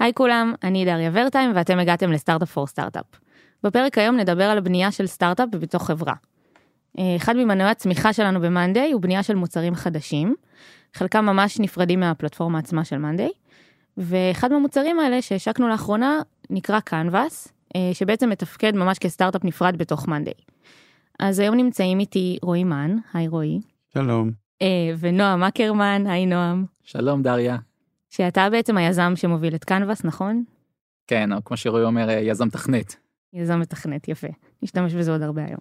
[0.00, 3.04] היי כולם, אני דריה ורטיים ואתם הגעתם לסטארט-אפ פור סטארט-אפ.
[3.62, 6.14] בפרק היום נדבר על בנייה של סטארט-אפ בתוך חברה.
[6.98, 10.34] אה, אחד ממנועי הצמיחה שלנו ב-Monday הוא בנייה של מוצרים חדשים,
[10.94, 13.32] חלקם ממש נפרדים מהפלטפורמה עצמה של Monday,
[13.96, 16.20] ואחד מהמוצרים האלה שהשקנו לאחרונה
[16.50, 20.52] נקרא Canvas, אה, שבעצם מתפקד ממש כסטארט-אפ נפרד בתוך Monday.
[21.18, 23.60] אז היום נמצאים איתי רועי מן, היי רועי.
[23.94, 24.30] שלום.
[24.62, 26.64] אה, ונועם אקרמן, היי נועם.
[26.82, 27.56] שלום דריה.
[28.10, 30.44] שאתה בעצם היזם שמוביל את קנבס, נכון?
[31.06, 32.96] כן, או כמו שרועי אומר, אה, יזם תכנת.
[33.32, 34.26] יזם מתכנת, יפה.
[34.62, 35.58] נשתמש בזה עוד הרבה היום.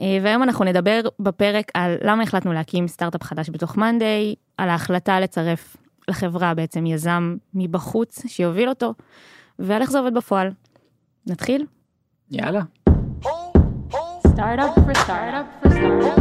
[0.00, 5.20] אה, והיום אנחנו נדבר בפרק על למה החלטנו להקים סטארט-אפ חדש בתוך מאנדיי, על ההחלטה
[5.20, 5.76] לצרף
[6.08, 8.94] לחברה בעצם יזם מבחוץ שיוביל אותו,
[9.58, 10.50] ועל איך זה עובד בפועל.
[11.26, 11.66] נתחיל?
[12.30, 12.62] יאללה.
[14.34, 16.12] Startup for startup for startup.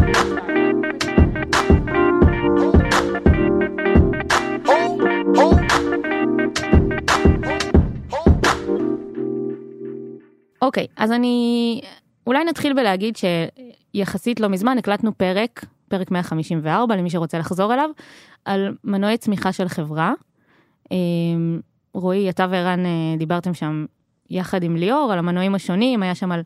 [10.62, 11.81] אוקיי, אז אני
[12.28, 17.89] אולי נתחיל בלהגיד שיחסית לא מזמן הקלטנו פרק, פרק 154 למי שרוצה לחזור אליו,
[18.45, 20.14] על מנועי צמיחה של חברה.
[20.91, 21.59] אמ,
[21.94, 23.86] רועי, אתה וערן אה, דיברתם שם
[24.30, 26.41] יחד עם ליאור על המנועים השונים, היה שם על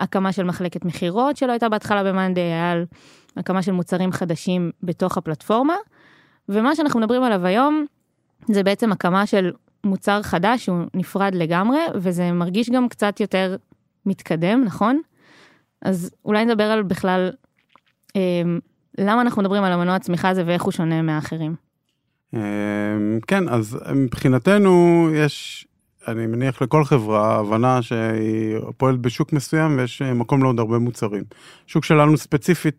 [0.00, 2.84] הקמה של מחלקת מכירות שלא הייתה בהתחלה במאנדי, היה על
[3.36, 5.74] הקמה של מוצרים חדשים בתוך הפלטפורמה,
[6.48, 7.86] ומה שאנחנו מדברים עליו היום
[8.48, 9.52] זה בעצם הקמה של
[9.84, 13.56] מוצר חדש שהוא נפרד לגמרי, וזה מרגיש גם קצת יותר
[14.06, 15.00] מתקדם, נכון?
[15.82, 17.30] אז אולי נדבר על בכלל,
[18.16, 18.42] אה,
[18.98, 21.54] למה אנחנו מדברים על המנוע הצמיחה הזה ואיך הוא שונה מהאחרים.
[22.34, 22.40] אה,
[23.26, 25.66] כן, אז מבחינתנו יש,
[26.08, 31.24] אני מניח לכל חברה, הבנה שהיא פועלת בשוק מסוים ויש מקום לעוד הרבה מוצרים.
[31.66, 32.76] שוק שלנו ספציפית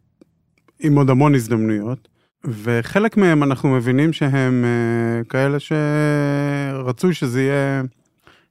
[0.79, 2.12] עם עוד המון הזדמנויות.
[2.45, 7.81] וחלק מהם אנחנו מבינים שהם uh, כאלה שרצוי שזה יהיה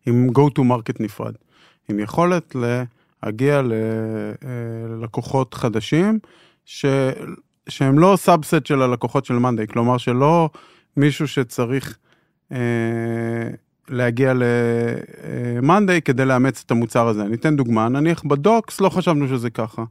[0.06, 1.34] עם go to market נפרד,
[1.88, 2.56] עם יכולת
[3.22, 3.62] להגיע
[4.88, 6.18] ללקוחות חדשים,
[6.64, 6.86] ש...
[7.68, 10.50] שהם לא subset של הלקוחות של מאנדיי, כלומר שלא
[10.96, 11.96] מישהו שצריך
[12.52, 12.54] uh,
[13.88, 17.22] להגיע למאנדיי כדי לאמץ את המוצר הזה.
[17.22, 19.84] אני אתן דוגמה, נניח ב Docs לא חשבנו שזה ככה.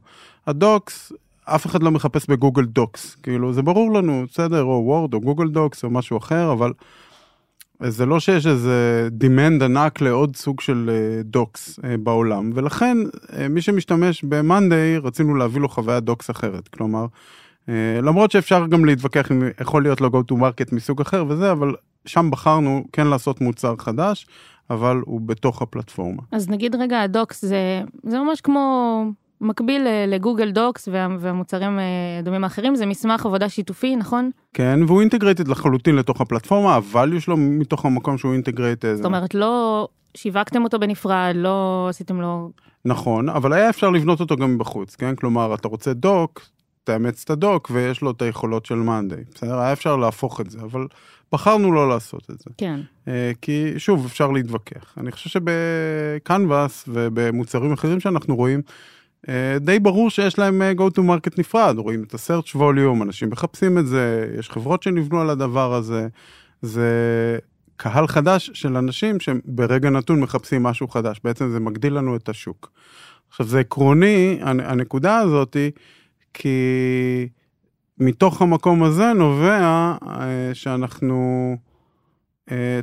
[0.46, 1.12] ה docs
[1.44, 5.48] אף אחד לא מחפש בגוגל דוקס, כאילו זה ברור לנו, בסדר, או וורד או Google
[5.48, 6.72] Docs או משהו אחר, אבל
[7.80, 10.90] זה לא שיש איזה demand ענק לעוד סוג של
[11.24, 12.96] docs אה, בעולם, ולכן
[13.32, 17.06] אה, מי שמשתמש ב-Monday רצינו להביא לו חוויית docs אחרת, כלומר,
[17.68, 21.52] אה, למרות שאפשר גם להתווכח אם יכול להיות לו go to market מסוג אחר וזה,
[21.52, 21.74] אבל
[22.06, 24.26] שם בחרנו כן לעשות מוצר חדש,
[24.70, 26.22] אבל הוא בתוך הפלטפורמה.
[26.32, 29.04] אז נגיד רגע ה docs זה, זה ממש כמו
[29.42, 30.88] מקביל ל Google Docs
[31.20, 31.78] והמוצרים
[32.20, 34.30] הדומים האחרים, זה מסמך עבודה שיתופי, נכון?
[34.54, 38.94] כן, והוא integrated לחלוטין לתוך הפלטפורמה, הvalue שלו מתוך המקום שהוא integrated.
[38.94, 42.50] זאת אומרת, לא שיווקתם אותו בנפרד, לא עשיתם לו...
[42.84, 45.14] נכון, אבל היה אפשר לבנות אותו גם בחוץ, כן?
[45.14, 46.42] כלומר, אתה רוצה doc,
[46.84, 49.58] תאמץ את ה doc ויש לו את היכולות של Monday, בסדר?
[49.58, 50.86] היה אפשר להפוך את זה, אבל
[51.32, 52.50] בחרנו לא לעשות את זה.
[52.58, 52.80] כן.
[53.40, 54.94] כי שוב, אפשר להתווכח.
[54.98, 58.62] אני חושב שבקנבאס ובמוצרים אחרים שאנחנו רואים,
[59.60, 63.86] די ברור שיש להם go to market נפרד, רואים את ה-search volume, אנשים מחפשים את
[63.86, 66.08] זה, יש חברות שנבנו על הדבר הזה,
[66.62, 66.88] זה
[67.76, 72.72] קהל חדש של אנשים שברגע נתון מחפשים משהו חדש, בעצם זה מגדיל לנו את השוק.
[73.28, 75.70] עכשיו זה עקרוני, הנקודה הזאתי,
[76.34, 76.58] כי
[77.98, 79.94] מתוך המקום הזה נובע
[80.52, 81.56] שאנחנו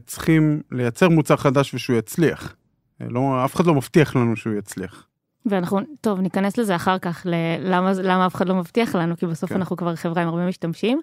[0.06, 2.56] צריכים לייצר מוצר חדש ושהוא יצליח.
[3.00, 5.09] לא, אף אחד לא מבטיח לנו שהוא יצליח.
[5.50, 7.26] ואנחנו, טוב, ניכנס לזה אחר כך,
[7.60, 9.56] למה, למה אף אחד לא מבטיח לנו, כי בסוף כן.
[9.56, 11.02] אנחנו כבר חברה עם הרבה משתמשים.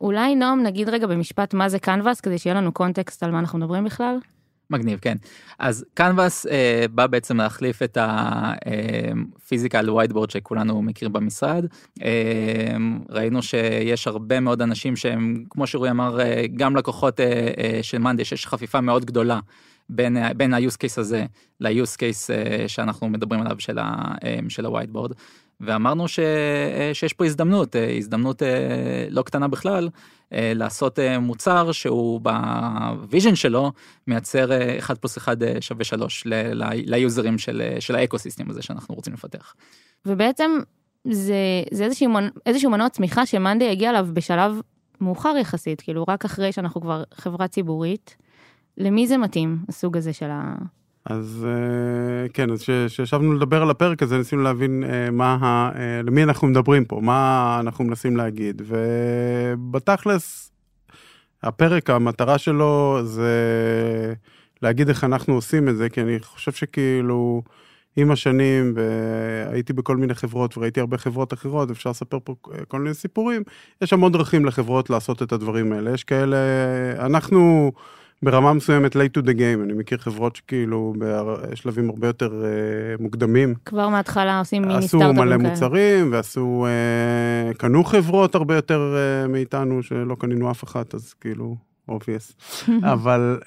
[0.00, 3.58] אולי נועם נגיד רגע במשפט מה זה קנבאס, כדי שיהיה לנו context על מה אנחנו
[3.58, 4.18] מדברים בכלל.
[4.70, 5.16] מגניב, כן.
[5.58, 11.66] אז קנבאס אה, בא בעצם להחליף את ה physical whiteboard שכולנו מכירים במשרד.
[12.02, 12.76] אה,
[13.10, 17.98] ראינו שיש הרבה מאוד אנשים שהם, כמו שרועי אמר, אה, גם לקוחות אה, אה, של
[17.98, 19.40] Monday, שיש חפיפה מאוד גדולה.
[19.88, 21.26] בין, בין ה-use case הזה
[21.60, 25.12] ל-use case אה, שאנחנו מדברים עליו של, ה, אה, של ה-whiteboard.
[25.60, 28.42] ואמרנו ש, אה, שיש פה הזדמנות, הזדמנות
[29.10, 29.88] לא קטנה בכלל,
[30.32, 33.72] לעשות מוצר שהוא ב vision שלו
[34.06, 36.24] מייצר 1 פלוס 1 שווה 3
[36.70, 39.54] ליוזרים של, של ה ecosystem הזה שאנחנו רוצים לפתח.
[40.06, 40.50] ובעצם
[41.08, 41.34] זה,
[41.72, 42.10] זה איזשהו,
[42.46, 44.60] איזשהו מנוע צמיחה שמאנדי הגיע אליו בשלב
[45.00, 48.16] מאוחר יחסית, כאילו רק אחרי שאנחנו כבר חברה ציבורית.
[48.78, 50.54] למי זה מתאים, הסוג הזה של ה...
[51.04, 55.38] אז אה, כן, אז כשישבנו לדבר על הפרק הזה, ניסינו להבין אה, מה,
[55.74, 60.52] אה, למי אנחנו מדברים פה, מה אנחנו מנסים להגיד, ובתכלס,
[61.42, 63.34] הפרק, המטרה שלו זה
[64.62, 67.42] להגיד איך אנחנו עושים את זה, כי אני חושב שכאילו,
[67.96, 72.34] עם השנים, והייתי בכל מיני חברות וראיתי הרבה חברות אחרות, אפשר לספר פה
[72.68, 73.42] כל מיני סיפורים,
[73.82, 75.90] יש המון דרכים לחברות לעשות את הדברים האלה.
[75.90, 76.36] יש כאלה,
[76.98, 77.72] אנחנו
[78.24, 82.30] ברמה מסוימת late to the game, אני מכיר חברות שכאילו בשלבים הרבה יותר
[82.98, 83.54] uh, מוקדמים.
[83.64, 85.36] כבר מההתחלה עושים מיני סטארט-אפים עשו כאלה.
[85.36, 86.66] מלא מוצרים, ועשו,
[87.52, 91.56] uh, קנו חברות הרבה יותר uh, מאיתנו, שלא קנינו אף אחת, אז כאילו,
[91.90, 92.34] obvious.
[92.92, 93.46] אבל uh,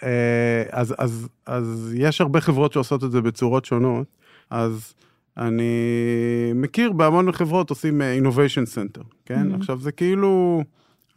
[0.71, 4.07] אז, אז, אז יש הרבה חברות שעושות את זה בצורות שונות,
[4.49, 4.93] אז
[5.37, 5.73] אני
[6.55, 9.51] מכיר בהמון חברות עושים innovation center, כן?
[9.51, 9.55] Mhm.
[9.55, 10.63] עכשיו זה כאילו,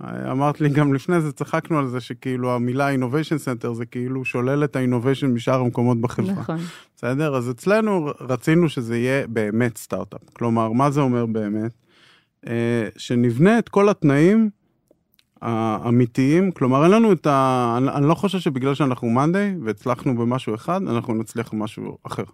[0.04, 4.64] אמרת לי גם לפני זה, צחקנו על זה שכאילו המילה innovation center זה כאילו שולל
[4.64, 6.32] את ה-innovation משאר המקומות בחברה.
[6.32, 6.58] נכון.
[6.96, 7.36] בסדר?
[7.36, 10.20] אז אצלנו רצינו שזה יהיה באמת סטארט-אפ.
[10.32, 11.72] כלומר, מה זה אומר באמת?
[12.46, 14.50] אה, שנבנה את כל התנאים
[15.42, 17.74] האמיתיים, כלומר, אין לנו את ה...
[17.78, 22.24] אני, אני לא חושב שבגלל שאנחנו מאנדיי והצלחנו במשהו אחד, אנחנו נצליח במשהו אחר.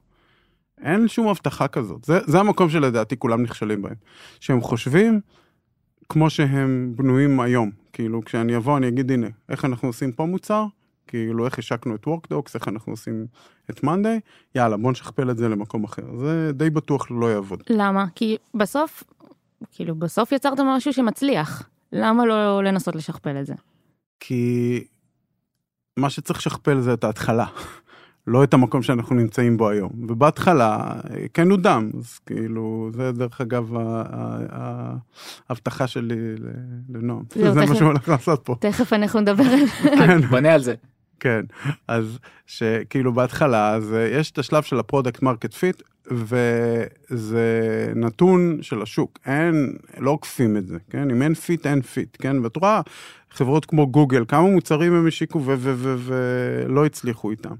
[0.81, 2.05] אין שום הבטחה כזאת.
[2.05, 3.95] זה, זה המקום שלדעתי כולם נכשלים בהם.
[4.41, 5.21] שהם חושבים
[6.09, 7.71] כמו שהם בנויים היום.
[7.93, 10.65] כאילו, כשאני אבוא, אני אגיד, הנה, איך אנחנו עושים פה מוצר?
[11.07, 13.27] כאילו, איך השקנו את WorkDocs, איך אנחנו עושים
[13.71, 14.21] את מאנדיי?
[14.55, 16.17] יאללה, בוא נשכפל את זה למקום אחר.
[16.17, 17.63] זה די בטוח לא יעבוד.
[17.71, 18.05] למה?
[18.15, 19.05] כי בסוף,
[19.73, 21.69] כאילו, בסוף יצרת משהו שמצליח.
[21.93, 23.55] למה לא לנסות לשכפל את זה?
[24.21, 24.85] כי
[25.97, 27.47] מה שצריך לשכפל זה את ההתחלה,
[28.27, 29.91] לא את המקום שאנחנו נמצאים בו היום.
[30.09, 30.93] ובהתחלה,
[31.35, 33.75] כן הוא דם, אז כאילו, זה דרך אגב
[35.49, 36.17] ההבטחה שלי
[36.89, 37.23] לנועם.
[37.35, 38.55] זהו, זה מה שהוא הולך לעשות פה.
[38.61, 39.91] תכף אנחנו נדבר על זה.
[39.97, 40.21] כן.
[40.31, 40.75] בונה על זה.
[41.21, 41.41] כן,
[41.89, 48.59] אז שכאילו בהתחלה, אז אה, יש את השלב של ה product market fit, וזה נתון
[48.63, 51.11] של השוק, אין, לא עוקפים את זה, כן?
[51.11, 52.37] אם אין fit, אין fit, כן?
[52.43, 52.81] ואת רואה
[53.31, 57.55] חברות כמו גוגל, כמה מוצרים הם השיקו ו- ו- ו- ולא הצליחו איתם.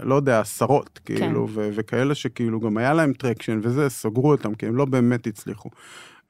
[0.00, 4.66] לא יודע, עשרות, כאילו, ו- וכאלה שכאילו גם היה להם traction וזה, סגרו אותם, כי
[4.66, 5.70] הם לא באמת הצליחו.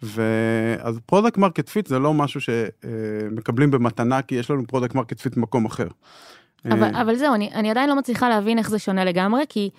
[0.03, 5.37] ואז product market fit זה לא משהו שמקבלים במתנה, כי יש לנו product market fit
[5.37, 5.87] במקום אחר.
[6.71, 9.71] אבל, אה, אבל זהו, אני, אני עדיין לא מצליחה להבין איך זה שונה לגמרי, כי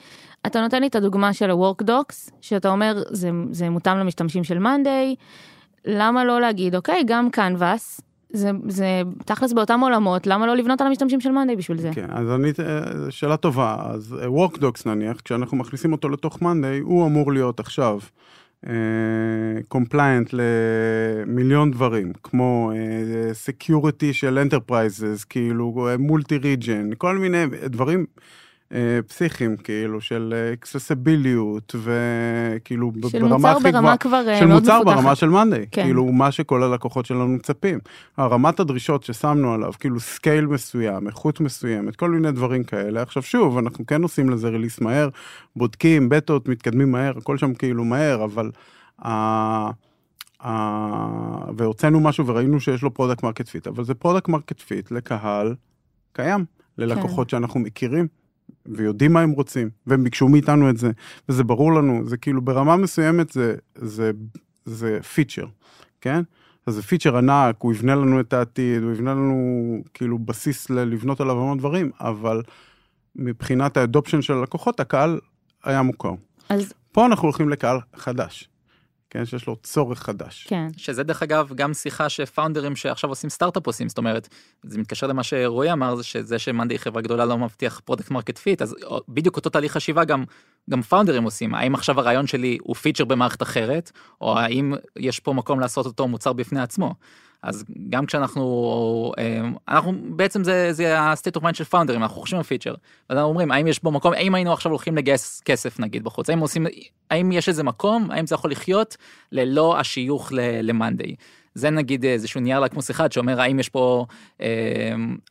[0.45, 5.15] אתה נותן לי את הדוגמה של ה-workdocs, שאתה אומר, זה, זה מותאם למשתמשים של Monday,
[5.85, 8.01] למה לא להגיד, אוקיי, גם קנבאס,
[8.35, 11.89] זה, זה תכלס באותם עולמות, למה לא לבנות על המשתמשים של Monday בשביל זה?
[11.93, 16.79] כן, אז אני, אה, שאלה טובה, אז אה, WorkDocs נניח, כשאנחנו מכניסים אותו לתוך Monday,
[16.79, 17.99] הוא אמור להיות עכשיו
[19.67, 28.23] compliant למיליון דברים, כמו אה, security של enterprises, כאילו multi region, כל מיני דברים אה,
[29.07, 33.81] פסיכיים, כאילו, של accessibility, וכאילו של ברמה מוצר הכי גבוהה.
[33.81, 34.95] ברמה כבר אה, של מאוד מוצר מפותחת.
[34.95, 35.83] ברמה של Monday, כן.
[35.83, 37.79] כאילו מה שכל הלקוחות שלנו מצפים.
[38.19, 43.01] רמת הדרישות ששמנו עליו, כאילו scale מסוים, איכות מסוימת, כל מיני דברים כאלה.
[43.01, 45.09] עכשיו שוב, אנחנו כן עושים לזה release מהר,
[45.55, 48.51] בודקים, בטות, מתקדמים מהר, הכל שם כאילו מהר, אבל...
[49.05, 49.69] ה-
[50.43, 55.55] ה- והוצאנו משהו וראינו שיש לו product market fit, אבל זה product market fit לקהל
[56.13, 56.45] קיים,
[56.77, 58.07] ללקוחות שאנחנו מכירים.
[58.65, 60.91] ויודעים מה הם רוצים, והם ביקשו מאיתנו את זה,
[61.29, 64.11] וזה ברור לנו, זה כאילו ברמה מסוימת זה, זה,
[64.65, 65.45] זה פיצ'ר,
[66.01, 66.21] כן?
[66.65, 71.21] אז זה פיצ'ר ענק, הוא יבנה לנו את העתיד, הוא יבנה לנו כאילו בסיס לבנות
[71.21, 72.41] עליו המון דברים, אבל
[73.15, 75.19] מבחינת ה adoption של הלקוחות, הקהל
[75.63, 76.13] היה מוכר.
[76.49, 78.49] אז פה אנחנו הולכים לקהל חדש,
[79.15, 79.25] כן?
[79.25, 80.47] שיש לו צורך חדש.
[80.49, 84.27] כן, שזה דרך אגב גם שיחה שפאונדרים שעכשיו עושים סטארט-אפ עושים, זאת אומרת,
[84.63, 88.11] זה מתקשר למה שרועי אמר, זה שזה ש Monday היא חברה גדולה לא מבטיח product
[88.11, 88.75] market fit, אז
[89.09, 90.23] בדיוק אותו תהליך חשיבה גם,
[90.69, 93.91] גם פאונדרים עושים, האם עכשיו הרעיון שלי הוא פיצ'ר במערכת אחרת,
[94.21, 96.93] או האם יש פה מקום לעשות אותו מוצר בפני עצמו.
[97.45, 102.37] אז גם כשאנחנו, אה, אנחנו בעצם זה, זה ה-state of mind של פאונדרים, אנחנו חושבים
[102.37, 102.73] על פיצ'ר,
[103.09, 106.29] אז אנחנו אומרים האם יש בו מקום, האם היינו עכשיו הולכים לגייס כסף נגיד בחוץ,
[106.29, 106.67] האם עושים,
[107.11, 108.97] האם יש איזה מקום, האם זה יכול לחיות
[109.31, 110.31] ללא השיוך
[110.63, 111.15] ל Monday.
[111.55, 114.05] זה נגיד איזשהו נייר לקמוס אחד שאומר האם יש פה
[114.41, 114.47] אה,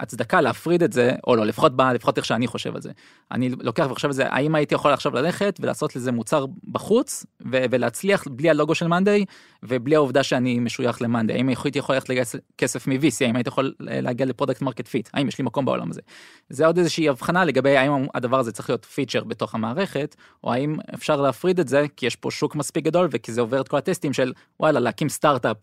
[0.00, 2.90] הצדקה להפריד את זה או לא לפחות ב, לפחות איך שאני חושב על זה.
[3.33, 7.64] אני לוקח וחושב על זה האם הייתי יכול עכשיו ללכת ולעשות לזה מוצר בחוץ ו-
[7.71, 9.25] ולהצליח בלי הלוגו של Monday
[9.62, 13.49] ובלי העובדה שאני משוייך ל Monday האם הייתי יכול ללכת לגייס כסף מ-VC האם הייתי
[13.49, 16.00] יכול להגיע ל product market fit האם יש לי מקום בעולם הזה.
[16.49, 20.76] זה עוד איזושהי הבחנה לגבי האם הדבר הזה צריך להיות פיצ'ר בתוך המערכת או האם
[20.95, 23.76] אפשר להפריד את זה כי יש פה שוק מספיק גדול וכי זה עובר את כל
[23.76, 25.57] הטסטים של וואלה להקים סטארט-אפ.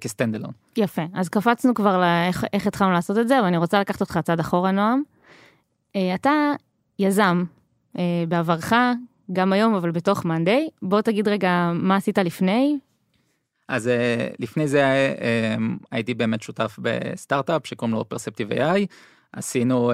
[0.00, 0.52] כסטנדלון.
[0.76, 1.02] יפה.
[1.14, 4.70] אז קפצנו כבר לאיך איך התחלנו לעשות את זה, ואני רוצה לקחת אותך צעד אחורה,
[4.70, 5.02] נועם.
[5.96, 6.52] אה, אתה
[6.98, 7.44] יזם
[7.98, 8.72] אה, בעברך,
[9.32, 10.68] גם היום, אבל בתוך מאנדיי.
[10.82, 12.78] בוא תגיד רגע מה עשית לפני.
[13.68, 13.90] אז
[14.38, 14.84] לפני זה
[15.90, 18.86] הייתי באמת שותף בסטארט-אפ שקוראים לו פרספטיב AI.
[19.32, 19.92] עשינו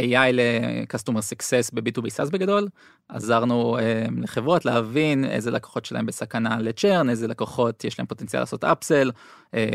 [0.00, 2.68] AI ל-Customer Success ב-B2B SaaS בגדול,
[3.08, 3.78] עזרנו
[4.22, 9.10] לחברות להבין איזה לקוחות שלהם בסכנה לצ'רן, איזה לקוחות יש להם פוטנציאל לעשות אפסל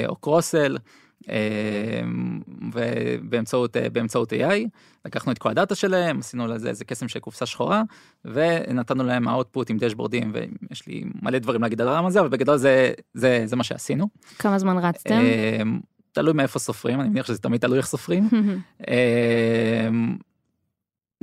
[0.08, 0.78] או קרוסל.
[2.74, 4.68] ובאמצעות באמצעות AI
[5.06, 7.84] לקחנו את כל הדאטה שלהם עשינו לזה איזה קסם של קופסה שחורה
[8.26, 12.58] ונתנו להם האוטפוט עם דשבורדים ויש לי מלא דברים להגיד על העולם הזה אבל בגדול
[12.58, 14.08] זה זה זה מה שעשינו.
[14.40, 15.22] כמה זמן רצתם?
[16.12, 18.30] תלוי מאיפה סופרים אני מניח שזה תמיד תלוי איך סופרים.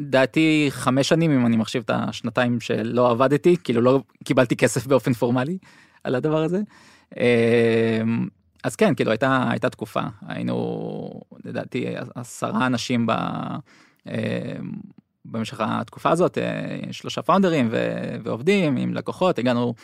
[0.01, 5.13] דעתי חמש שנים אם אני מחשיב את השנתיים שלא עבדתי כאילו לא קיבלתי כסף באופן
[5.13, 5.59] פורמלי
[6.05, 6.61] על הדבר הזה.
[8.65, 13.13] אז כן כאילו הייתה הייתה תקופה היינו לדעתי עשרה אנשים ב,
[15.25, 16.39] במשך התקופה הזאת
[16.91, 17.69] שלושה פאונדרים
[18.23, 19.75] ועובדים עם לקוחות הגענו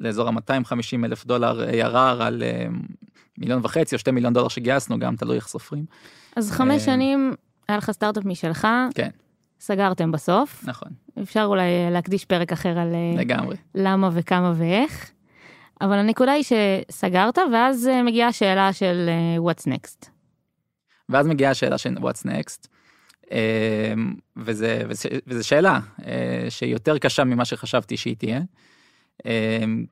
[0.00, 2.42] לאזור ה-250 אלף דולר ARR על
[3.38, 5.84] מיליון וחצי או שתי מיליון דולר שגייסנו גם תלוי איך סופרים.
[6.36, 7.34] אז חמש שנים
[7.68, 8.68] היה לך סטארט-אפ משלך.
[8.94, 9.10] כן.
[9.60, 10.64] סגרתם בסוף.
[10.66, 10.88] נכון.
[11.22, 13.56] אפשר אולי להקדיש פרק אחר על לגמרי.
[13.74, 15.10] למה וכמה ואיך.
[15.80, 20.08] אבל הנקודה היא שסגרת ואז מגיעה השאלה של what's next.
[21.08, 22.68] ואז מגיעה השאלה של what's next.
[24.36, 25.80] וזה, וזה, וזה שאלה
[26.48, 28.40] שהיא יותר קשה ממה שחשבתי שהיא תהיה.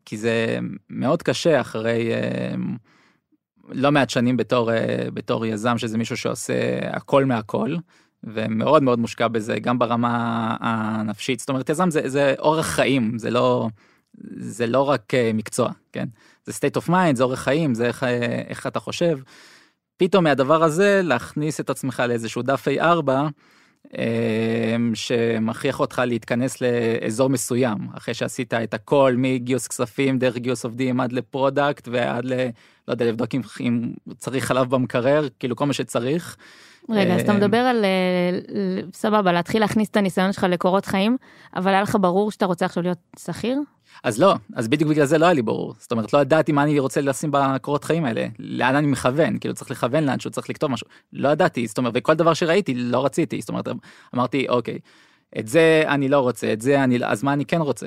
[0.05, 0.59] כי זה
[0.91, 2.11] מאוד קשה אחרי
[3.69, 4.71] לא מעט שנים בתור
[5.15, 6.55] בתור יזם שזה מישהו שעושה
[6.91, 7.77] הכל מהכל
[8.25, 13.31] ומאוד מאוד מושקע בזה גם ברמה הנפשית זאת אומרת יזם זה, זה אורח חיים זה
[13.31, 13.69] לא
[14.37, 16.09] זה לא רק מקצוע כן
[16.47, 18.05] זה state of mind זה אורח חיים זה איך,
[18.49, 19.19] איך אתה חושב.
[19.97, 23.11] פתאום מהדבר הזה להכניס את עצמך לאיזשהו דף A4
[24.95, 31.13] שמכריח אותך להתכנס לאזור מסוים אחרי שעשית את הכל מגיוס כספים דרך גיוס עובדים עד
[31.13, 32.33] ל product ועד ל...
[32.89, 36.37] לא יודע לבדוק אם, אם צריך חלב במקרר כאילו כל מה שצריך.
[36.91, 37.85] רגע אז אתה מדבר על
[38.93, 41.17] סבבה להתחיל להכניס את הניסיון שלך לקורות חיים
[41.57, 43.61] אבל היה לך ברור שאתה רוצה עכשיו להיות שכיר?
[44.05, 45.75] אז לא אז בדיוק בגלל זה לא היה לי ברור.
[45.79, 49.55] זאת אומרת לא ידעתי מה אני רוצה לשים בקורות חיים האלה לאן אני מכוון כאילו
[49.55, 50.87] צריך לכוון לאן שהוא צריך לכתוב משהו.
[51.13, 53.41] לא ידעתי זאת אומרת וכל דבר שראיתי לא רציתי.
[53.41, 53.69] זאת אומרת
[54.15, 54.79] אמרתי אוקיי
[55.39, 57.87] את זה אני לא רוצה את זה אני אז מה אני כן רוצה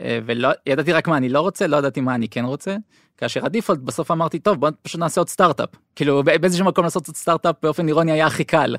[0.00, 2.76] ולא ידעתי רק מה אני לא רוצה לא ידעתי מה אני כן רוצה
[3.16, 7.16] כאשר הדיפולט בסוף אמרתי טוב בוא פשוט נעשה עוד סטארט-אפ כאילו באיזשהו מקום לעשות עוד
[7.16, 8.76] סטארט-אפ באופן אירוני היה הכי קל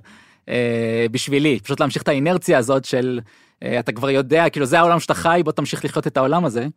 [1.12, 3.20] בשבילי פשוט להמשיך את האינרציה הזאת של.
[3.80, 6.68] אתה כבר יודע כאילו זה העולם שאתה חי בוא תמשיך לחיות את העולם הזה.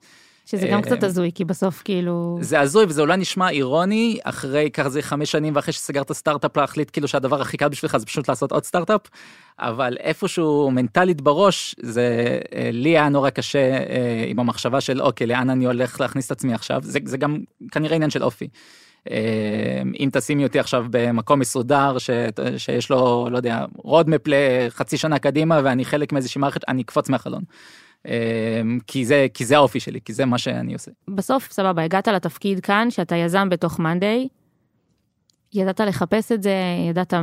[0.46, 4.88] שזה גם קצת הזוי כי בסוף כאילו זה הזוי וזה אולי נשמע אירוני אחרי ככה
[4.88, 8.52] זה חמש שנים ואחרי שסגרת סטארט-אפ להחליט כאילו שהדבר הכי קל בשבילך זה פשוט לעשות
[8.52, 9.00] עוד סטארט-אפ.
[9.58, 12.38] אבל איפשהו מנטלית בראש זה
[12.72, 13.78] לי היה נורא קשה
[14.26, 17.38] עם המחשבה של אוקיי לאן אני הולך להכניס את עצמי עכשיו זה, זה גם
[17.70, 18.48] כנראה עניין של אופי.
[20.00, 22.10] אם תשימי אותי עכשיו במקום מסודר ש,
[22.56, 27.42] שיש לו לא יודע roadmap לחצי שנה קדימה ואני חלק מאיזושהי מערכת אני אקפוץ מהחלון.
[28.86, 30.90] כי זה כי זה האופי שלי כי זה מה שאני עושה.
[31.08, 34.28] בסוף סבבה הגעת לתפקיד כאן שאתה יזם בתוך מאנדיי.
[35.54, 36.54] ידעת לחפש את זה
[36.90, 37.14] ידעת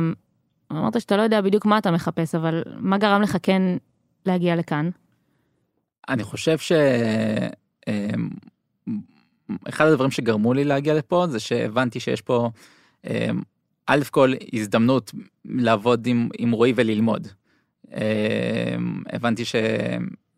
[0.72, 3.62] אמרת שאתה לא יודע בדיוק מה אתה מחפש אבל מה גרם לך כן
[4.26, 4.90] להגיע לכאן.
[6.08, 6.72] אני חושב ש...
[9.68, 12.50] אחד הדברים שגרמו לי להגיע לפה זה שהבנתי שיש פה
[13.86, 15.12] א' כל הזדמנות
[15.44, 17.28] לעבוד עם, עם רועי וללמוד.
[19.12, 19.42] הבנתי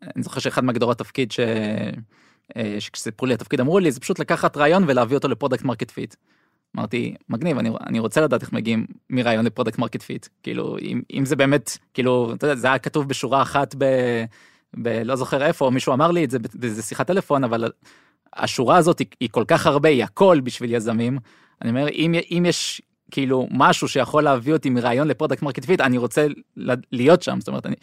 [0.03, 1.39] שאני זוכר שאחד מהגדרות תפקיד ש...
[2.79, 6.15] שכשסיפרו לי התפקיד אמרו לי זה פשוט לקחת רעיון ולהביא אותו ל product market fit.
[6.77, 11.01] אמרתי מגניב אני, אני רוצה לדעת איך מגיעים מרעיון ל product market fit כאילו אם,
[11.13, 13.85] אם זה באמת כאילו אתה יודע, זה היה כתוב בשורה אחת ב...
[14.73, 17.71] בלא זוכר איפה מישהו אמר לי את זה באיזה שיחת טלפון אבל
[18.35, 21.19] השורה הזאת היא, היא כל כך הרבה היא הכל בשביל יזמים
[21.61, 22.81] אני אומר אם, אם יש
[23.13, 26.27] כאילו משהו שיכול להביא אותי מרעיון ל product market fit אני רוצה
[26.91, 27.75] להיות שם זאת אומרת אני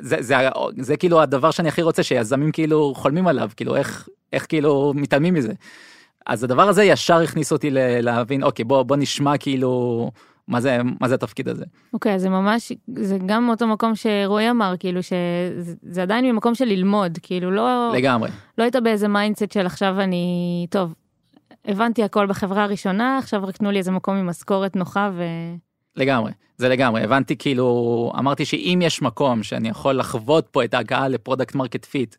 [0.00, 4.08] זה, זה, זה, זה כאילו הדבר שאני הכי רוצה שיזמים כאילו חולמים עליו כאילו איך
[4.32, 5.52] איך כאילו מתעלמים מזה.
[6.26, 10.10] אז הדבר הזה ישר הכניס אותי להבין אוקיי בוא בוא נשמע כאילו
[10.48, 11.64] מה זה מה זה התפקיד הזה.
[11.94, 16.64] אוקיי okay, זה ממש זה גם אותו מקום שרועי אמר כאילו שזה עדיין ממקום של
[16.64, 20.94] ללמוד כאילו לא לגמרי לא היית באיזה mindset של עכשיו אני טוב
[21.68, 25.22] הבנתי הכל בחברה הראשונה עכשיו רק תנו לי איזה מקום עם משכורת נוחה ו...
[25.96, 31.08] לגמרי זה לגמרי הבנתי כאילו אמרתי שאם יש מקום שאני יכול לחוות פה את ההגעה
[31.08, 32.16] ל product market fit.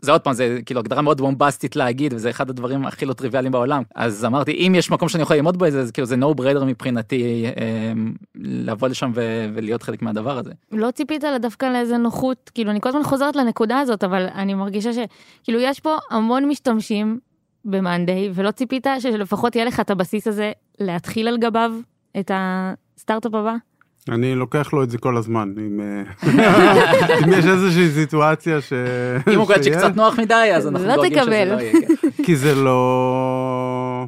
[0.00, 3.52] זה עוד פעם זה כאילו הגדרה מאוד בומבסטית להגיד וזה אחד הדברים הכי לא טריוויאליים
[3.52, 6.64] בעולם אז אמרתי אם יש מקום שאני יכול ללמוד בו זה כאילו זה no brainer
[6.64, 7.92] מבחינתי אה,
[8.34, 10.52] לבוא לשם ו- ולהיות חלק מהדבר הזה.
[10.72, 14.90] לא ציפית דווקא לאיזה נוחות כאילו אני כל הזמן חוזרת לנקודה הזאת אבל אני מרגישה
[14.92, 17.18] שכאילו יש פה המון משתמשים
[17.64, 21.72] במאנדיי ולא ציפית שלפחות יהיה לך את הבסיס הזה להתחיל על גביו
[22.20, 22.30] את
[22.98, 23.54] סטארט-אפ הבא?
[24.08, 28.72] אני לוקח לו את זה כל הזמן, אם, אה, אם יש איזושהי סיטואציה ש...
[29.32, 31.44] אם הוא שיהיה, שקצת נוח מדי, אז אנחנו לא דואגים שזה.
[31.44, 31.72] לא יהיה.
[31.72, 32.22] כן.
[32.24, 34.06] כי זה לא...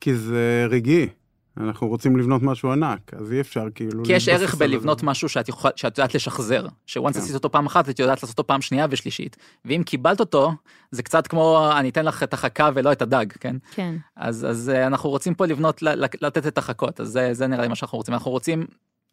[0.00, 1.08] כי זה רגעי.
[1.56, 4.04] אנחנו רוצים לבנות משהו ענק, אז אי אפשר כאילו...
[4.04, 4.54] כי יש ערך.
[4.54, 7.22] בלבנות משהו שאת יכולה- שאת יודעת לשחזר, שוואנס כן.
[7.22, 9.36] עשית אותו פעם אחת, את יודעת לעשות אותו פעם שנייה ושלישית.
[9.64, 10.52] ואם קיבלת אותו,
[10.90, 13.56] זה קצת כמו אני אתן לך את החכה ולא את הדג, כן?
[13.70, 13.94] כן.
[14.16, 15.82] אז, אז אה, אנחנו רוצים פה לבנות,
[16.20, 18.14] לתת את החכות, אז זה, זה נראה לי מה שאנחנו רוצים.
[18.14, 18.66] אנחנו רוצים,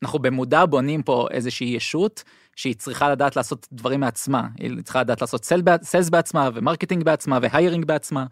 [0.03, 2.23] אנחנו במודע בונים פה איזושהי ישות
[2.55, 4.47] שהיא צריכה לדעת לעשות דברים מעצמה.
[4.57, 5.45] היא צריכה לדעת לעשות
[5.83, 8.25] sales בעצמה ו marketing בעצמה ו hiring בעצמה.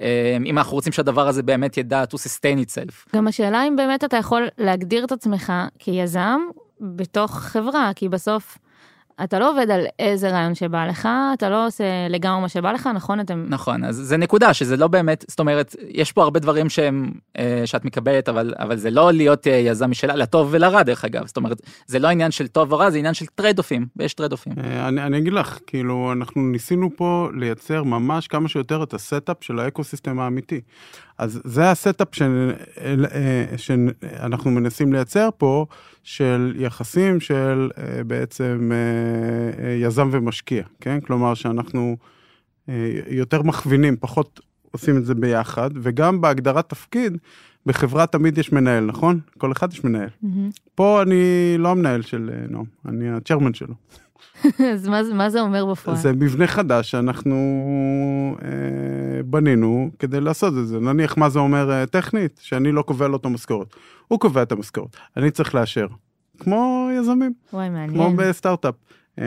[0.00, 3.16] אה, אם אנחנו רוצים שהדבר הזה באמת ידע to sustain itself.
[3.16, 6.40] גם השאלה אם באמת אתה יכול להגדיר את עצמך כיזם
[6.80, 8.58] בתוך חברה, כי בסוף
[9.24, 12.88] אתה לא עובד על איזה רעיון שבא לך, אתה לא עושה לגמרי מה שבא לך,
[12.94, 13.20] נכון?
[13.20, 13.44] אתם...
[13.48, 17.62] נכון, אז זה נקודה שזה לא באמת, זאת אומרת, יש פה הרבה דברים שהם, אה,
[17.64, 21.36] שאת מקבלת, אבל, אבל זה לא להיות אה, יזם משלה, לטוב ולרע דרך אגב, זאת
[21.36, 24.32] אומרת, זה לא עניין של טוב או רע, זה עניין של טרייד אופים, ויש trade-off
[24.32, 24.52] ים.
[24.64, 29.01] אה, אני, אני אגיד לך, כאילו, אנחנו ניסינו פה לייצר ממש כמה שיותר את ה
[29.01, 30.60] setup של ה ecosystem האמיתי.
[31.18, 35.66] אז זה ה setup ש- אה, שאנחנו מנסים לייצר פה,
[36.02, 41.00] של יחסים של אה, בעצם אה, יזם ומשקיע, כן?
[41.00, 41.96] כלומר שאנחנו
[43.08, 44.40] יותר מכווינים, פחות
[44.70, 47.18] עושים את זה ביחד, וגם בהגדרת תפקיד,
[47.66, 49.20] בחברה תמיד יש מנהל, נכון?
[49.38, 50.08] כל אחד יש מנהל.
[50.22, 50.50] מהמם.
[50.74, 53.74] פה אני לא המנהל של נועם, אני הצ'רמן שלו.
[54.74, 55.96] אז מה, מה זה אומר בפועל?
[55.96, 57.36] זה מבנה חדש שאנחנו
[58.44, 60.80] אה, בנינו כדי לעשות את זה.
[60.80, 63.74] נניח מה זה אומר אה, טכנית, שאני לא קובע לו את המשכורת.
[64.08, 65.86] הוא קובע את המשכורת, אני צריך לאשר.
[66.38, 68.16] כמו יזמים, וואי, כמו מעניין.
[68.16, 68.74] בסטארט-אפ.
[69.18, 69.24] אה,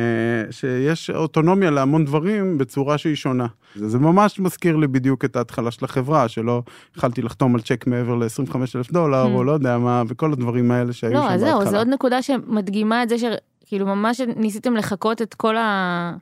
[0.52, 3.48] שיש אוטונומיה להמון דברים בצורה שהיא שונה.
[3.76, 6.62] זה, זה ממש מזכיר לי בדיוק את ההתחלה של החברה, שלא
[6.98, 9.24] יכלתי לחתום על צ'ק מעבר ל-25 אלף דולר.
[9.34, 11.36] או לא יודע מה, וכל הדברים האלה שהיו שם לא, בהתחלה.
[11.36, 13.18] אז זהו, זו עוד נקודה שמדגימה את זה
[13.66, 16.14] שכאילו ממש ניסיתם לחקות את כל ה...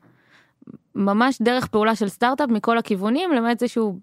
[0.95, 3.99] ממש דרך פעולה של סטארט-אפ מכל הכיוונים, למעט זה שהוא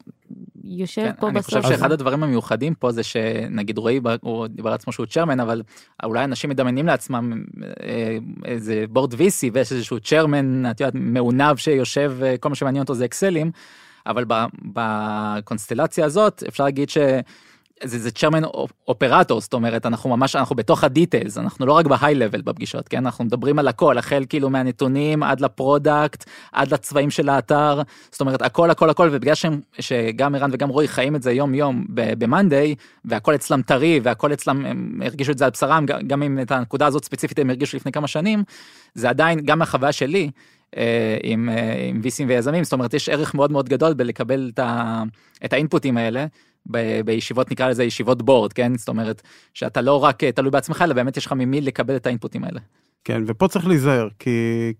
[0.64, 1.54] יושב כן, פה אני בסוף.
[1.54, 5.62] חושב שאחד הדברים המיוחדים פה זה שנגיד רועי, הוא דיבר על עצמו שהוא צ'רמן, אבל
[6.04, 7.44] אולי אנשים מדמיינים לעצמם
[7.82, 12.82] אה, איזה board VC ויש איזשהו chairman, את יודעת, מעונב שיושב, אה, כל מה שמעניין
[12.82, 13.50] אותו זה אקסלים,
[14.06, 14.24] אבל
[14.62, 16.98] בקונסטלציה הזאת אפשר להגיד ש...
[17.84, 18.44] זה, זה chairman
[18.88, 22.40] operator, זאת אומרת, אנחנו ממש, אנחנו בתוך ה details, אנחנו לא רק ב high level
[22.42, 23.06] בפגישות, כן?
[23.06, 28.20] אנחנו מדברים על הכל, החל כאילו מהנתונים עד ל product, עד לצבעים של האתר, זאת
[28.20, 31.86] אומרת, הכל, הכל, הכל, ובגלל שהם, שגם ערן וגם רועי חיים את זה יום יום
[31.88, 36.52] ב-Monday, והכל אצלם טרי, והכל אצלם, הם הרגישו את זה על בשרם, גם- אם את
[36.52, 38.44] הנקודה הזאת ספציפית הם הרגישו לפני כמה שנים,
[38.94, 40.30] זה עדיין, גם מהחוויה שלי,
[40.76, 44.58] אה, עם, אה, עם ויסים ויזמים, זאת אומרת, יש ערך מאוד מאוד גדול בלקבל את,
[44.58, 45.02] ה,
[45.44, 46.26] את האינפוטים האלה.
[46.66, 49.22] ב- בישיבות נקרא לזה ישיבות בורד כן זאת אומרת
[49.54, 52.60] שאתה לא רק אה, תלוי בעצמך אלא באמת יש לך ממי לקבל את האינפוטים האלה.
[53.04, 54.30] כן, ופה צריך להיזהר, כי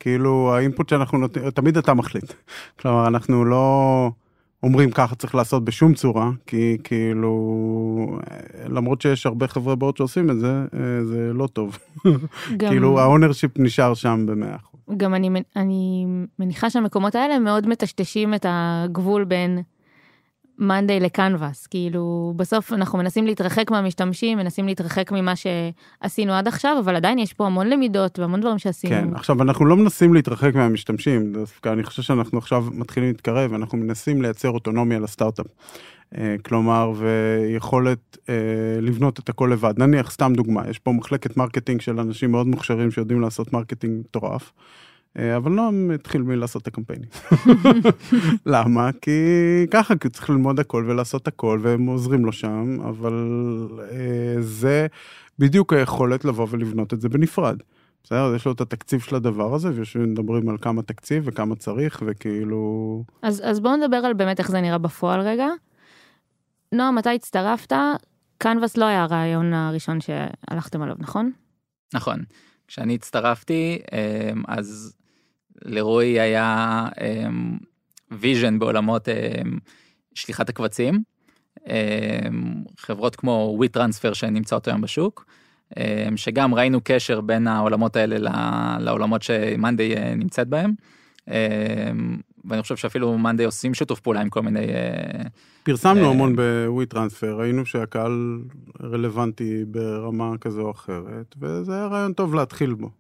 [0.01, 2.33] כאילו האינפוט שאנחנו נותנים, תמיד אתה מחליט.
[2.81, 4.11] כלומר, אנחנו לא
[4.63, 7.39] אומרים ככה צריך לעשות בשום צורה, כי כאילו,
[8.31, 8.37] אה,
[8.69, 11.79] למרות שיש הרבה חברי board שעושים את זה, אה, זה לא טוב.
[12.57, 14.81] גם- כאילו ה ownership נשאר שם במאה אחוז.
[14.97, 16.07] גם אני, אני
[16.39, 19.63] מניחה שהמקומות האלה מאוד מטשטשים את הגבול בין
[20.61, 21.67] מאנדיי לקנבאס.
[21.67, 27.33] כאילו, בסוף אנחנו מנסים להתרחק מהמשתמשים, מנסים להתרחק ממה שעשינו עד עכשיו, אבל עדיין יש
[27.33, 28.95] פה המון למידות והמון דברים שעשינו.
[28.95, 33.79] כן, עכשיו אנחנו לא מנסים להתרחק מהמשתמשים, דווקא אני חושב שאנחנו עכשיו מתחילים להתקרב, אנחנו
[33.79, 35.47] מנסים לייצר אוטונומיה לסטארט-אפ.
[36.19, 38.35] אה, כלומר, ויכולת אה,
[38.81, 39.75] לבנות את הכל לבד.
[39.79, 44.53] נניח, סתם דוגמה, יש פה מחלקת marketing של אנשים מאוד מוכשרים שיודעים לעשות marketing מטורף,
[45.17, 47.09] אבל נועם התחיל מלעשות את הקמפיינים.
[48.47, 48.91] למה?
[49.01, 49.11] כי
[49.71, 53.15] ככה, כי הוא צריך ללמוד הכל ולעשות הכל, והם עוזרים לו שם, אבל
[53.93, 54.87] אה, זה
[55.39, 57.57] בדיוק היכולת לבוא ולבנות את זה בנפרד.
[58.05, 63.05] בסדר, יש לו את התקציב של הדבר הזה, ומדברים על כמה תקציב וכמה צריך, וכאילו...
[63.23, 65.49] אז, אז בואו נדבר על באמת איך זה נראה בפועל רגע.
[66.73, 67.73] נועה, מתי הצטרפת?
[68.39, 71.31] קנבאס לא היה הרעיון הראשון שהלכתם עליו, נכון?
[71.95, 72.25] נכון.
[72.69, 74.97] כשאני הצטרפתי אמ, אז
[75.63, 76.87] לרועי היה
[78.11, 79.59] vision בעולמות אמ,
[80.15, 81.03] שליחת הקבצים.
[81.69, 85.25] אמ, חברות כמו WeTransfer שנמצאות היום בשוק.
[85.77, 88.17] אמ, שגם ראינו קשר בין העולמות האלה
[88.81, 90.73] לעולמות שמאנדיי אה, נמצאת בהם.
[91.29, 91.35] אמ,
[92.45, 95.23] ואני חושב שאפילו מאנדיי עושים שיתוף פעולה עם כל מיני אה,
[95.63, 98.41] פרסמנו אה, המון בווי טרנספר, ראינו שהקהל
[98.83, 102.91] רלוונטי ברמה כזו או אחרת, וזה היה רעיון טוב להתחיל בו.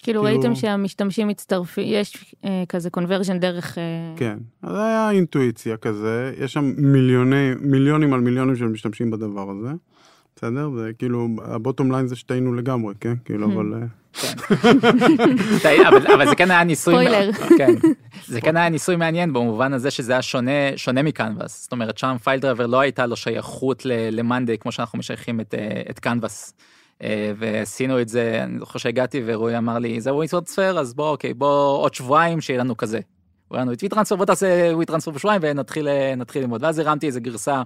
[0.00, 3.78] כאילו כאילו- ראיתם שהמשתמשים מצטרפים, יש אה, כזה קונברז'ן דרך...
[3.78, 3.82] אה,
[4.16, 9.70] כן, אז היה אינטואיציה כזה, יש שם מיליוני, מיליונים על מיליונים של משתמשים בדבר הזה.
[10.36, 10.70] בסדר?
[10.76, 13.14] זה כאילו, ה bottom line זה שטעינו לגמרי, כן?
[13.24, 13.52] כאילו, Hmm.
[13.52, 13.74] אבל...
[13.74, 13.86] אה,
[15.88, 17.30] אבל, אבל זה כן היה ניסוי, ספוילר.
[17.58, 17.74] כן,
[18.32, 22.16] זה כן היה ניסוי מעניין במובן הזה שזה היה שונה, שונה מקנבאס, זאת אומרת שם
[22.24, 23.82] FileDriver לא הייתה לו שייכות
[24.12, 26.54] למאנדי כמו שאנחנו משייכים את, אה, את קנבאס.
[27.02, 31.34] אה, ועשינו את זה, אני זוכר שהגעתי ורועי אמר לי זה WeTransfer אז בוא אוקיי
[31.34, 33.00] בוא עוד שבועיים שיהיה לנו כזה.
[33.48, 37.20] הוא היה לנו את WeTransfer בוא תעשה WeTransfer בשבועיים ונתחיל אה, ללמוד ואז הרמתי איזה
[37.20, 37.62] גרסה.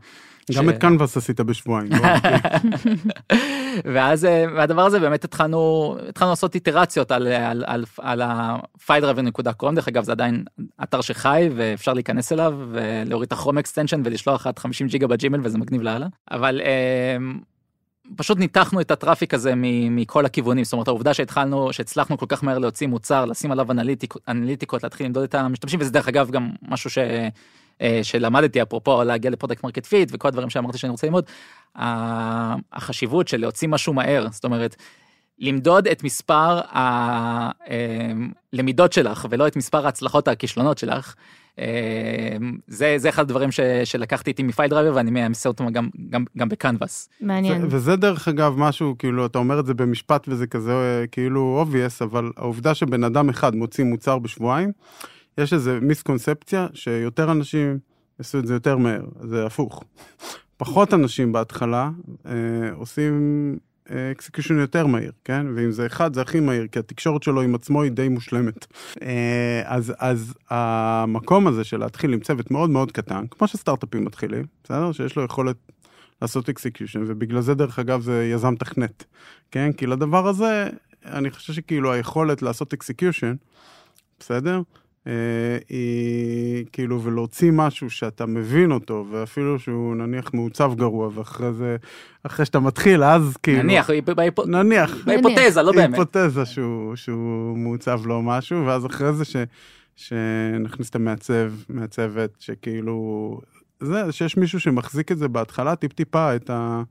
[0.56, 1.90] גם ש- את קנבאס עשית בשבועיים.
[1.92, 1.98] לא?
[3.94, 9.88] ואז אה, והדבר הזה באמת התחלנו התחלנו לעשות איטרציות על על על על ה-filedriver.com דרך
[9.88, 10.44] אגב זה עדיין
[10.82, 15.40] אתר שחי ואפשר להיכנס אליו ולהוריד את ה Chrome extension ולשלוח עד 50 ג'יגה בג'ימל
[15.42, 17.16] וזה מגניב לאללה אבל אה,
[18.16, 19.52] פשוט ניתחנו את ה traffic הזה
[19.90, 24.14] מכל הכיוונים זאת אומרת העובדה שהתחלנו שהצלחנו כל כך מהר להוציא מוצר לשים עליו אנליטיק,
[24.28, 26.98] אנליטיקות להתחיל למדוד את המשתמשים וזה דרך אגב גם משהו ש...
[27.82, 31.24] אה, שלמדתי אפרופו להגיע ל product market fit וכל הדברים שאמרתי שאני רוצה ללמוד.
[32.72, 34.76] החשיבות של להוציא משהו מהר זאת אומרת
[35.38, 36.60] למדוד את מספר
[38.52, 41.14] הלמידות שלך ולא את מספר ההצלחות הכישלונות שלך.
[41.58, 42.36] אה,
[42.66, 46.48] זה זה אחד הדברים ש, שלקחתי איתי מ-File Driver ואני מיישם אותם גם גם גם
[46.48, 47.08] ב-Canvas.
[47.20, 47.64] מעניין.
[47.64, 52.04] ו- וזה דרך אגב משהו, כאילו, אתה אומר את זה במשפט וזה כזה כאילו obvious,
[52.04, 54.72] אבל העובדה שבן אדם אחד מוציא מוצר בשבועיים,
[55.38, 57.78] יש איזה misconception שיותר אנשים
[58.18, 59.84] יעשו את זה יותר מהר, זה הפוך.
[60.56, 61.90] פחות אנשים בהתחלה
[62.26, 62.32] אה,
[62.74, 63.12] עושים
[63.90, 65.46] execution יותר מהר, כן?
[65.56, 68.66] ואם זה אחד זה הכי מהיר, כי התקשורת שלו עם עצמו היא די מושלמת.
[69.02, 74.44] אה, אז, אז המקום הזה של להתחיל עם צוות מאוד מאוד קטן, כמו שסטארט-אפים מתחילים,
[74.64, 74.92] בסדר?
[74.92, 75.56] שיש לו יכולת
[76.22, 79.04] לעשות execution, ובגלל זה דרך אגב זה יזם מתכנת,
[79.50, 79.72] כן?
[79.72, 80.68] כי לדבר הזה,
[81.04, 83.34] אני חושב שכאילו היכולת לעשות execution,
[84.20, 84.60] בסדר?
[85.06, 85.12] אה,
[85.68, 91.76] היא כאילו, ולהוציא משהו שאתה מבין אותו, ואפילו שהוא נניח מעוצב גרוע, ואחרי זה,
[92.22, 93.62] אחרי שאתה מתחיל, אז כאילו...
[93.62, 94.96] נניח בהיפ- נניח.
[95.06, 95.98] בהיפותזה לא באמת.
[95.98, 99.36] היפותזה שהוא, שהוא מעוצב לו משהו, ואז אחרי זה ש,
[99.96, 103.40] שנכניס את המעצב, מעצבת, שכאילו,
[103.80, 106.82] זה, שיש מישהו שמחזיק את זה בהתחלה, טיפ-טיפה, את, ה,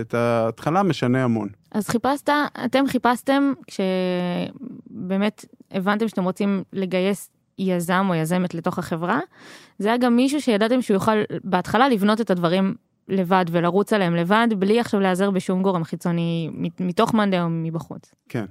[0.00, 1.48] את ההתחלה משנה המון.
[1.72, 2.28] אז חיפשת,
[2.64, 9.20] אתם חיפשתם כשבאמת הבנתם שאתם רוצים לגייס יזם או יזמת לתוך החברה,
[9.78, 12.74] זה היה גם מישהו שידעתם שהוא יוכל בהתחלה לבנות את הדברים
[13.08, 16.50] לבד ולרוץ עליהם לבד, בלי עכשיו להיעזר בשום גורם חיצוני
[16.80, 18.14] מתוך מאנדיי או מבחוץ.
[18.28, 18.44] כן.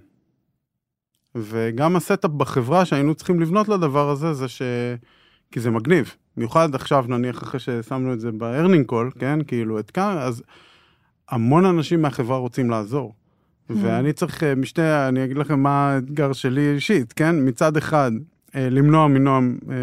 [1.36, 4.62] וגם ה setup בחברה שהיינו צריכים לבנות לדבר הזה, זה ש...
[5.52, 6.16] כי זה מגניב.
[6.38, 9.40] במיוחד עכשיו, נניח, אחרי ששמנו את זה ב earning call, כן?
[9.48, 10.44] כאילו, את כאן, אז
[11.30, 13.14] המון אנשים מהחברה רוצים לעזור.
[13.70, 17.36] ואני צריך אה, משתי, אני אגיד לכם מה האתגר שלי אישית, כן?
[17.48, 18.12] מצד אחד,
[18.56, 19.76] אה, למנוע מנועם אה,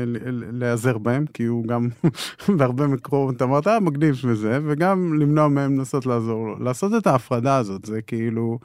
[0.52, 1.88] להיעזר בהם, כי הוא גם
[2.56, 6.64] בהרבה מקומות אמרת, אה, מגניב וזה, וגם למנוע מהם לנסות לעזור לו.
[6.64, 8.58] לעשות את ההפרדה הזאת, זה כאילו,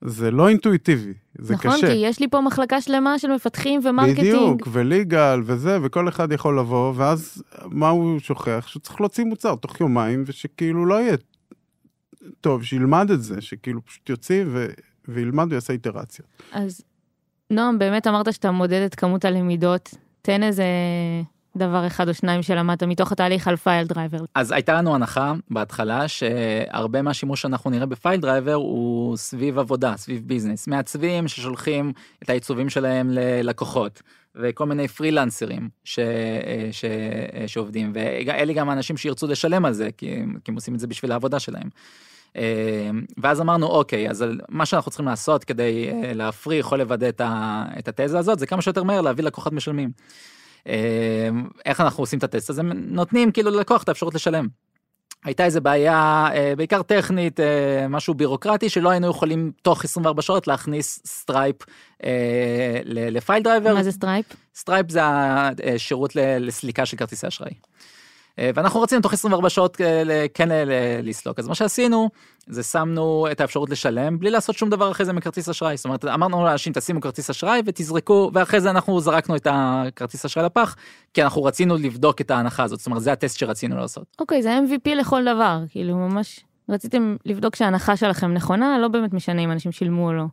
[0.00, 1.86] זה לא אינטואיטיבי, זה נכון, קשה.
[1.86, 4.18] כי יש לי פה מחלקה שלמה של מפתחים ו marketing.
[4.18, 8.64] בדיוק, ו legal וזה, וכל אחד יכול לבוא, ואז מה הוא שוכח?
[8.68, 11.16] שהוא צריך להוציא מוצר תוך יומיים, ושכאילו לא יהיה
[12.40, 14.66] טוב, שילמד את זה, שכאילו פשוט יוציא ו...
[15.08, 16.28] וילמד ויעשה איטרציות.
[16.52, 16.80] אז
[17.50, 20.64] נועם, באמת אמרת שאתה מודד את כמות הלמידות, תן איזה
[21.56, 24.24] דבר אחד או שניים שלמדת מתוך התהליך על File Driver.
[24.34, 30.22] אז הייתה לנו הנחה בהתחלה שהרבה מהשימוש שאנחנו נראה ב-File Driver הוא סביב עבודה, סביב
[30.26, 30.66] ביזנס.
[30.66, 34.02] מעצבים ששולחים את העיצובים שלהם ללקוחות,
[34.34, 35.98] וכל מיני פרילנסרים ש,
[36.72, 36.84] ש,
[37.46, 40.06] שעובדים, ואלה גם האנשים שירצו לשלם על זה, כי,
[40.44, 41.68] כי הם עושים את זה בשביל העבודה שלהם.
[42.36, 47.08] אה, ואז אמרנו אוקיי אז מה שאנחנו צריכים לעשות כדי אה, להפריך או לוודא
[47.78, 49.90] את התזה הזאת זה כמה שיותר מהר להביא לקוחות משלמים.
[50.66, 51.28] אה,
[51.66, 54.48] איך אנחנו עושים את הטסט הזה נותנים כאילו ללקוח את האפשרות לשלם.
[55.24, 60.46] הייתה איזה בעיה אה, בעיקר טכנית אה, משהו בירוקרטי שלא היינו יכולים תוך 24 שעות
[60.46, 61.56] להכניס Stripe
[62.84, 64.26] ל-File Driver מה זה Stripe?
[64.54, 67.52] Stripe זה השירות לסליקה של כרטיסי אשראי.
[68.40, 70.48] אה, ואנחנו רצינו תוך 24 שעות אה, כן
[71.02, 72.10] לסלוק אז מה שעשינו
[72.46, 76.04] זה שמנו את האפשרות לשלם בלי לעשות שום דבר אחרי זה מכרטיס אשראי זאת אומרת
[76.04, 80.76] אמרנו לאנשים תשימו כרטיס אשראי ותזרקו ואחרי זה אנחנו זרקנו את הכרטיס אשראי לפח
[81.14, 84.04] כי אנחנו רצינו לבדוק את ההנחה הזאת זאת אומרת זה הטסט שרצינו לעשות.
[84.20, 89.42] אוקיי, זה MVP לכל דבר, כאילו ממש רציתם לבדוק שההנחה שלכם נכונה, לא באמת משנה
[89.42, 90.24] אם אנשים שילמו או לא.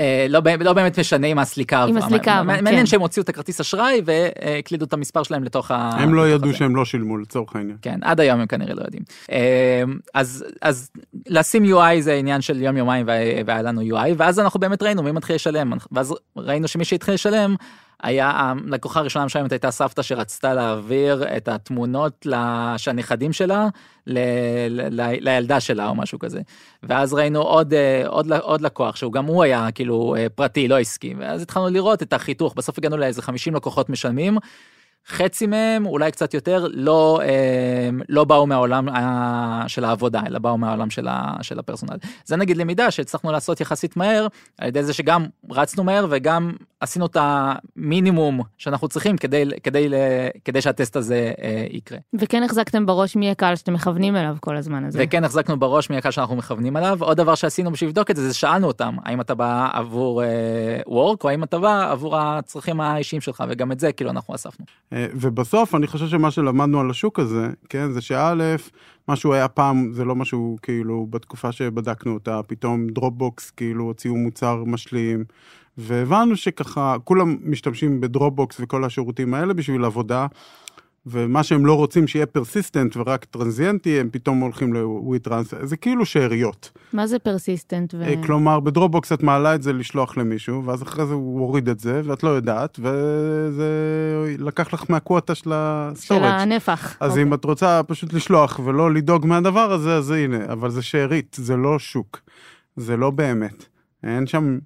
[0.00, 2.06] אה, לא, לא באמת משנה עם הסליקה עם עברה.
[2.06, 2.86] הסליקה עברה, מעניין כן.
[2.86, 5.90] שהם הוציאו את הכרטיס אשראי והקלידו את המספר שלהם לתוך ה...
[5.94, 6.58] הם לא ידעו הזה.
[6.58, 7.76] שהם לא שילמו לצורך העניין.
[7.82, 9.02] כן, עד היום הם כנראה לא יודעים.
[9.32, 9.82] אה,
[10.14, 10.90] אז, אז
[11.28, 13.12] לשים UI זה עניין של יום יומיים וה-
[13.46, 17.54] והיה לנו UI, ואז אנחנו באמת ראינו מי מתחיל לשלם, ואז ראינו שמי שהתחיל לשלם
[18.02, 22.26] היה, הלקוחה הראשונה משלמת הייתה סבתא שרצתה להעביר את התמונות
[22.76, 23.68] של הנכדים שלה
[24.06, 24.18] ל,
[24.68, 26.40] ל, ל, לילדה שלה או משהו כזה.
[26.82, 30.78] ואז ראינו עוד, אה, עוד, עוד לקוח שהוא גם הוא היה כאילו אה, פרטי, לא
[30.78, 34.38] עסקי, ואז התחלנו לראות את החיתוך, בסוף הגענו לאיזה 50 לקוחות משלמים.
[35.08, 38.88] חצי מהם, אולי קצת יותר, לא, אה, לא באו מהעולם
[39.68, 41.96] של העבודה, אלא באו מהעולם של, ה, של הפרסונל.
[42.24, 44.26] זה נגיד למידה שהצלחנו לעשות יחסית מהר,
[44.58, 49.88] על ידי זה שגם רצנו מהר וגם עשינו את המינימום שאנחנו צריכים כדי, כדי,
[50.44, 51.98] כדי שהטסט הזה אה, יקרה.
[52.14, 54.98] וכן החזקתם בראש מי הקהל שאתם מכוונים אליו כל הזמן הזה.
[55.02, 56.98] וכן החזקנו בראש מי הקהל שאנחנו מכוונים אליו.
[57.00, 60.80] עוד דבר שעשינו בשביל לבדוק את זה, זה שאלנו אותם, האם אתה בא עבור אה,
[60.86, 64.66] work או האם אתה בא עבור הצרכים האישיים שלך, וגם את זה כאילו אנחנו אספנו.
[64.92, 68.56] אה, ובסוף אני חושב שמה שלמדנו על השוק הזה, כן, זה שא',
[69.08, 74.64] משהו היה פעם, זה לא משהו כאילו בתקופה שבדקנו אותה, פתאום Dropbox כאילו הוציאו מוצר
[74.66, 75.24] משלים,
[75.78, 80.26] והבנו שככה כולם משתמשים ב-Dropbox וכל השירותים האלה בשביל עבודה.
[81.06, 86.70] ומה שהם לא רוצים שיהיה persistent ורק transient, הם פתאום הולכים לוויטרנס, זה כאילו שאריות.
[86.92, 87.94] מה זה persistent?
[87.94, 88.02] ו...
[88.02, 91.80] אה, כלומר, ב-Dropbox את מעלה את זה לשלוח למישהו, ואז אחרי זה הוא הוריד את
[91.80, 93.66] זה, ואת לא יודעת, וזה
[94.38, 96.20] לקח לך מה quota של ה storage.
[96.20, 96.96] של הנפח.
[97.00, 97.22] אז אוקיי.
[97.22, 101.56] אם את רוצה פשוט לשלוח ולא לדאוג מהדבר הזה, אז הנה, אבל זה שארית, זה
[101.56, 102.20] לא שוק,
[102.76, 103.64] זה לא באמת.
[104.04, 104.58] אין שם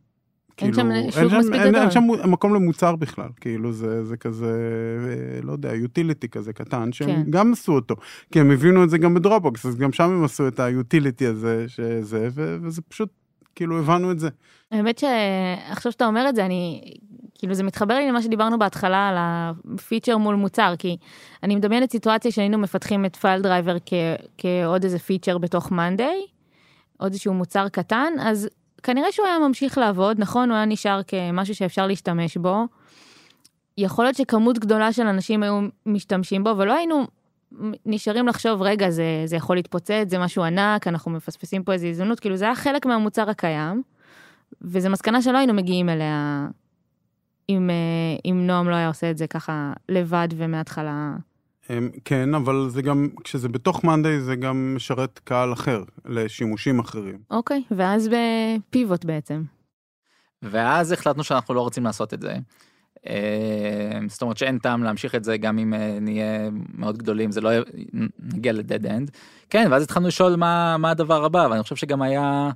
[0.63, 1.77] אין שם כאילו, שוק מספיק גדול.
[1.77, 4.53] אין שם מקום למוצר בכלל, כאילו זה, זה כזה,
[5.43, 7.31] לא יודע, utility כזה קטן, שהם כן.
[7.31, 7.95] גם עשו אותו,
[8.33, 11.27] כי הם הבינו את זה גם ב-Dropbox, אז גם שם הם עשו את ה utility
[11.27, 13.09] הזה, שזה, וזה פשוט,
[13.55, 14.29] כאילו הבנו את זה.
[14.71, 16.95] האמת שעכשיו שאתה אומר את זה, אני,
[17.35, 20.97] כאילו זה מתחבר לי למה שדיברנו בהתחלה על ה feature מול מוצר, כי
[21.43, 23.77] אני מדמיינת סיטואציה שהיינו מפתחים את File Driver
[24.39, 26.21] כעוד איזה feature בתוך מאנדיי,
[26.97, 28.49] עוד איזשהו מוצר קטן, אז
[28.87, 32.67] כנראה שהוא היה ממשיך לעבוד, נכון, הוא היה נשאר כמשהו שאפשר להשתמש בו.
[33.79, 37.07] יכול להיות שכמות גדולה של אנשים היו משתמשים בו, ולא היינו
[37.87, 42.21] נשארים לחשוב, רגע, זה, זה יכול להתפוצץ, זה משהו ענק, אנחנו מפספסים פה איזו הזדמנות,
[42.21, 43.83] כאילו זה היה חלק מהמוצר הקיים,
[44.63, 46.47] וזו מסקנה שלא היינו מגיעים אליה
[47.49, 51.17] אם, אה, אם נועם לא היה עושה את זה ככה לבד ומההתחלה.
[51.71, 57.19] אמ, כן, אבל זה גם, כשזה בתוך מאנדיי זה גם משרת קהל אחר, לשימושים אחרים.
[57.31, 59.43] אוקיי, ואז ב pivot בעצם.
[60.43, 62.37] ואז החלטנו שאנחנו לא רוצים לעשות את זה.
[63.07, 67.41] אמ, זאת אומרת שאין טעם להמשיך את זה גם אם אה, נהיה מאוד גדולים, זה
[67.41, 67.51] לא
[68.19, 69.11] נגיע ל dead end.
[69.51, 72.51] כן, ואז התחלנו לשאול מה, מה הדבר הבא, ואני חושב שגם היה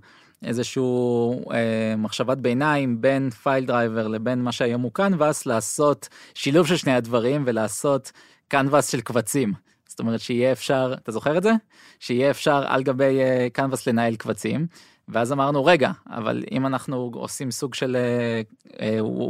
[0.44, 6.66] איזשהו אה, מחשבת ביניים בין File Driver לבין מה שהיום הוא כאן, ואז לעשות שילוב
[6.66, 8.12] של שני הדברים ולעשות
[8.50, 9.52] קנבס של קבצים.
[9.88, 11.52] זאת אומרת שיהיה אפשר, אתה זוכר את זה?
[12.00, 13.18] שיהיה אפשר על גבי
[13.52, 14.66] קנבס אה, לנהל קבצים.
[15.08, 17.96] ואז אמרנו רגע אבל אם אנחנו עושים סוג של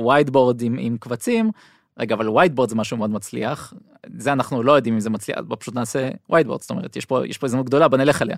[0.06, 1.50] whiteboard אה, עם, עם קבצים
[1.98, 3.74] רגע אבל whiteboard זה משהו מאוד מצליח
[4.16, 7.26] זה אנחנו לא יודעים אם זה מצליח בוא פשוט נעשה whiteboard זאת אומרת יש פה
[7.26, 8.36] יש פה הזדמנות גדולה בוא נלך אליה.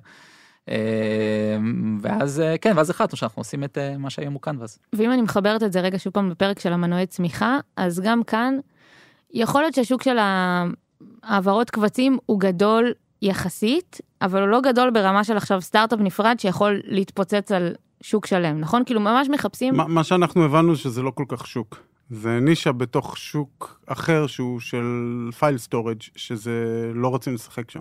[0.67, 0.73] אה,
[2.01, 4.79] ואז כן ואז החלטנו שאנחנו עושים את מה שהיום הוא קנבס.
[4.93, 8.59] ואם אני מחברת את זה רגע שוב פעם בפרק של המנועי צמיחה אז גם כאן
[9.35, 10.17] יכול להיות שהשוק של
[11.23, 12.93] העברות קבצים הוא גדול
[13.23, 18.61] יחסית, אבל הוא לא גדול ברמה של עכשיו סטארט-אפ נפרד שיכול להתפוצץ על שוק שלם,
[18.61, 18.83] נכון?
[18.85, 19.81] כאילו ממש מחפשים...
[19.81, 21.77] ما, מה שאנחנו הבנו שזה לא כל כך שוק.
[22.11, 24.85] זה נישה בתוך שוק אחר שהוא של
[25.39, 27.81] file storage שזה לא רוצים לשחק שם.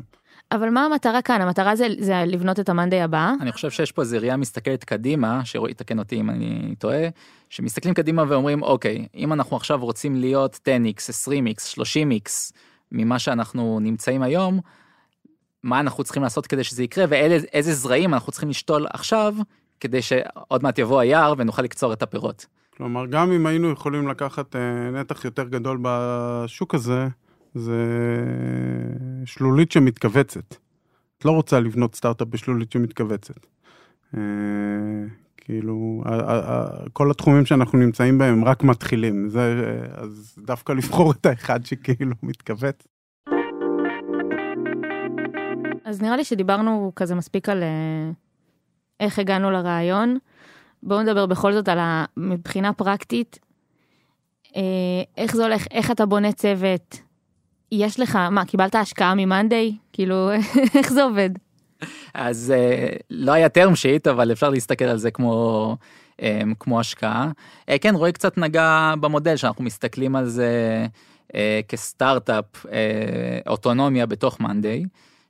[0.52, 1.42] אבל מה המטרה כאן?
[1.42, 3.34] המטרה זה, זה לבנות את המאנדיי הבא?
[3.42, 7.08] אני חושב שיש פה איזה ראייה מסתכלת קדימה, שרועי יתקן אותי אם אני טועה,
[7.50, 12.54] שמסתכלים קדימה ואומרים, אוקיי, אם אנחנו עכשיו רוצים להיות 10x, 20x, 30x
[12.92, 14.60] ממה שאנחנו נמצאים היום,
[15.64, 19.36] מה אנחנו צריכים לעשות כדי שזה יקרה, ואיזה זרעים אנחנו צריכים לשתול עכשיו,
[19.80, 22.46] כדי שעוד מעט יבוא היער ונוכל לקצור את הפירות.
[22.78, 27.08] כלומר, גם אם היינו יכולים לקחת אה, נתח יותר גדול בשוק הזה,
[27.54, 27.78] זה
[29.26, 30.56] שלולית שמתכווצת.
[31.18, 33.46] את לא רוצה לבנות סטארט-אפ בשלולית שמתכווצת.
[34.18, 34.22] אה,
[35.38, 36.04] כאילו,
[36.94, 42.16] כל התחומים שאנחנו נמצאים בהם הם רק מתחילים, זה, אז דווקא לבחור את האחד שכאילו
[42.24, 42.88] מתכווץ.
[45.86, 48.12] אז נראה לי שדיברנו כזה מספיק על אה,
[49.00, 50.18] איך הגענו לרעיון.
[50.84, 52.06] בואו נדבר בכל זאת על ה...
[52.18, 53.40] מבחינה פרקטית,
[54.56, 54.62] אה,
[55.18, 57.02] איך זה הולך, איך אתה בונה צוות,
[57.72, 59.78] יש לך, מה, קיבלת השקעה ממאנדיי?
[59.94, 60.30] כאילו,
[60.78, 61.30] איך זה עובד?
[62.14, 65.78] אז אה, לא היה term sheet, אבל אפשר להסתכל על זה כמו,
[66.18, 66.24] אמ,
[66.60, 67.32] כמו השקעה.
[67.62, 70.86] אה, כן, רועי קצת נגע במודל שאנחנו מסתכלים על זה
[71.68, 72.66] כסטארט-אפ,
[73.48, 74.84] אוטונומיה בתוך מאנדיי,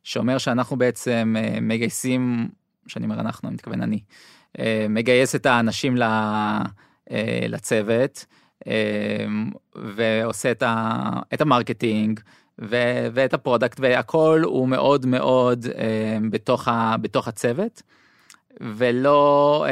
[0.04, 2.50] שאומר שאנחנו בעצם מגייסים,
[2.88, 4.00] שאני אומר אנחנו, אני מתכוון אני,
[4.90, 5.96] מגייס את האנשים
[7.50, 8.26] לצוות.
[9.76, 11.00] ועושה את, ה,
[11.34, 12.20] את ה marketing
[12.62, 12.76] ו,
[13.14, 15.66] ואת ה product והכל הוא מאוד מאוד
[16.32, 17.82] בתוך, ה, בתוך הצוות.
[18.62, 19.66] ולא,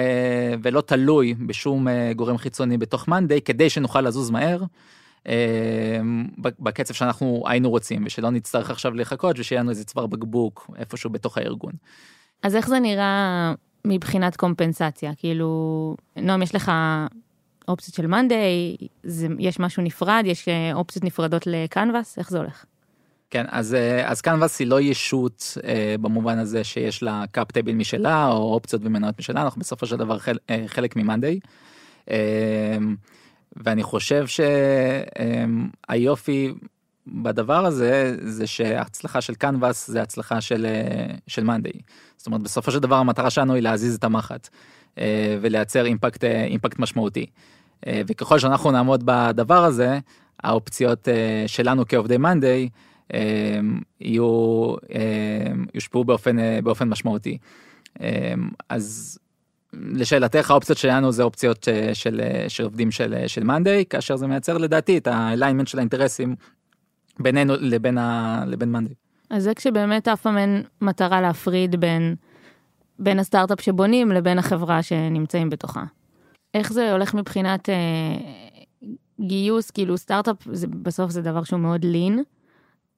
[0.63, 4.63] ולא תלוי בשום גורם חיצוני בתוך מאנדיי כדי שנוכל לזוז מהר.
[6.39, 11.38] בקצב שאנחנו היינו רוצים ושלא נצטרך עכשיו לחכות ושיהיה לנו איזה צוואר בקבוק איפשהו בתוך
[11.38, 11.71] הארגון.
[12.43, 13.54] אז איך זה נראה
[13.86, 15.12] מבחינת קומפנסציה?
[15.17, 16.71] כאילו, נועם, יש לך
[17.69, 18.75] אופציות של מאנדיי,
[19.39, 22.65] יש משהו נפרד, יש אה, אופציות נפרדות לקנבאס, איך זה הולך?
[23.29, 27.71] כן, אז, אה, אז קנבאס היא לא ישות אה, במובן הזה שיש לה cap table
[27.71, 31.39] משלה או אופציות ומניות משלה, אנחנו בסופו של דבר חל, אה, חלק ממאנדיי.
[32.10, 32.77] אה,
[33.55, 34.25] ואני חושב
[35.88, 36.53] שהיופי
[37.08, 41.79] בדבר הזה זה שההצלחה של קנבאס זה הצלחה של אה, של מאנדיי.
[42.17, 44.49] זאת אומרת בסופו של דבר המטרה שלנו היא להזיז את המחט
[44.97, 47.25] אה, ולייצר אימפקט אימפקט משמעותי.
[47.88, 50.00] וככל שאנחנו נעמוד בדבר הזה
[50.44, 51.08] האופציות
[51.48, 52.70] שלנו כעובדי מאנדיי
[54.02, 54.76] יהיו
[55.74, 57.38] יושפעו באופן באופן משמעותי.
[58.70, 59.20] אז
[59.74, 64.98] לשאלתך האופציות שלנו זה אופציות של, של עובדים של, של מאנדיי כאשר זה מייצר לדעתי
[64.98, 66.36] את האליינמנט של האינטרסים
[67.20, 67.98] בינינו לבין.
[68.48, 68.94] לבין מאנדי.
[69.30, 72.15] אז זה כשבאמת אף פעם אין מטרה להפריד בין,
[73.00, 75.84] בין הסטארט-אפ שבונים לבין החברה שנמצאים בתוכה.
[76.53, 77.75] איך זה הולך מבחינת אה,
[79.21, 82.23] גיוס, כאילו סטארט-אפ זה, בסוף זה דבר שהוא מאוד לין,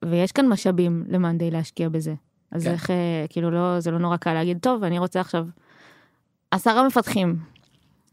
[0.06, 2.14] ויש כאן משאבים למאנדי להשקיע בזה.
[2.52, 2.72] אז כן.
[2.72, 5.48] איך, אה, כאילו לא, זה לא נורא קל להגיד, טוב, אני רוצה עכשיו
[6.52, 7.38] עשרה מפתחים,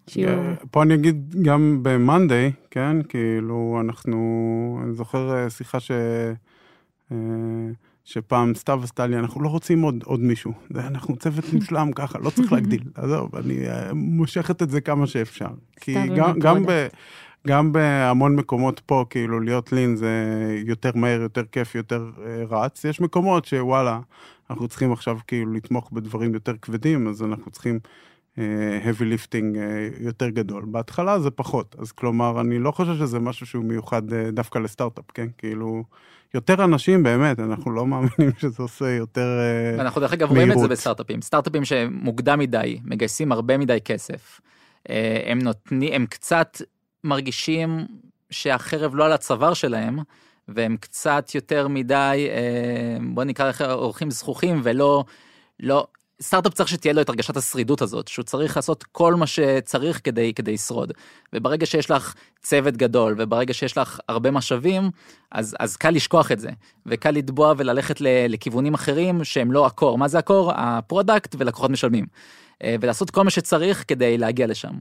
[0.09, 0.29] שיהיו...
[0.29, 3.03] אה, פה אני אגיד גם ב-Monday, כן?
[3.09, 5.91] כאילו, אנחנו, אני זוכר אה, שיחה ש...
[7.13, 7.17] אה,
[8.09, 10.53] שפעם סתיו עשתה לי, אנחנו לא רוצים עוד, עוד מישהו.
[10.71, 12.83] זה, אנחנו צוות מושלם ככה, לא צריך להגדיל.
[12.95, 13.59] עזוב, אני
[13.95, 15.49] מושכת את זה כמה שאפשר.
[15.81, 16.87] כי גם, גם, ב,
[17.47, 20.11] גם בהמון מקומות פה, כאילו, להיות לין זה
[20.67, 22.11] יותר מהר, יותר כיף, יותר
[22.51, 22.85] רץ.
[22.85, 24.01] יש מקומות שוואלה,
[24.51, 27.91] אנחנו צריכים עכשיו כאילו לתמוך בדברים יותר כבדים, אז אנחנו צריכים אה,
[28.85, 30.65] heavy lifting אה, יותר גדול.
[30.67, 35.05] בהתחלה זה פחות, אז כלומר, אני לא חושב שזה משהו שהוא מיוחד אה, דווקא לסטארט-אפ,
[35.15, 35.27] כן?
[35.39, 35.85] כאילו,
[36.35, 39.81] יותר אנשים באמת, אנחנו לא מאמינים שזה עושה יותר מהירות.
[39.81, 44.41] אנחנו דרך אגב רואים את זה בסטארט-אפים, סטארט-אפים שמוקדם מדי, מגייסים הרבה מדי כסף,
[45.27, 46.63] הם נותנים, הם קצת
[47.05, 47.87] מרגישים
[48.31, 49.99] שהחרב לא על הצוואר שלהם,
[50.49, 52.29] והם קצת יותר מדי,
[53.15, 55.05] בוא נקרא לך אורחים זכוכים ולא,
[55.61, 55.87] לא,
[56.23, 60.35] סטארט-אפ צריך שתהיה לו את הרגשת השרידות הזאת, שהוא צריך לעשות כל מה שצריך כדי,
[60.35, 60.93] כדי לשרוד.
[61.33, 64.91] וברגע שיש לך צוות גדול, וברגע שיש לך הרבה משאבים,
[65.33, 66.51] אז, אז קל לשכוח את זה,
[66.87, 69.99] וקל לטבוע וללכת לכיוונים אחרים שהם לא ה core.
[69.99, 70.53] מה זה ה core?
[70.55, 72.07] ה product ולקוחות משלמים.
[72.65, 74.73] אה, ולעשות כל מה שצריך כדי להגיע לשם.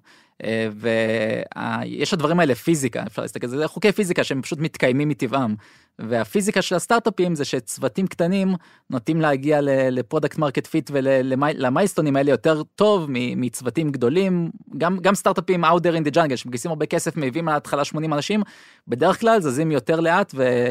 [0.43, 5.09] אה, ויש לדברים האלה פיזיקה, אפשר להסתכל על זה, זה חוקי פיזיקה שהם פשוט מתקיימים
[5.09, 5.55] מטבעם.
[5.99, 8.55] והפיזיקה של הסטארט-אפים זה שצוותים קטנים
[8.89, 9.59] נוטים להגיע
[9.91, 16.01] ל product market fit ולמיילסטונים האלה יותר טוב מצוותים גדולים, גם, גם סטארט-אפים out there
[16.01, 18.43] in the jungle שמגייסים הרבה כסף, מביאים מההתחלה 80 אנשים,
[18.87, 20.67] בדרך כלל זזים יותר לאט ו...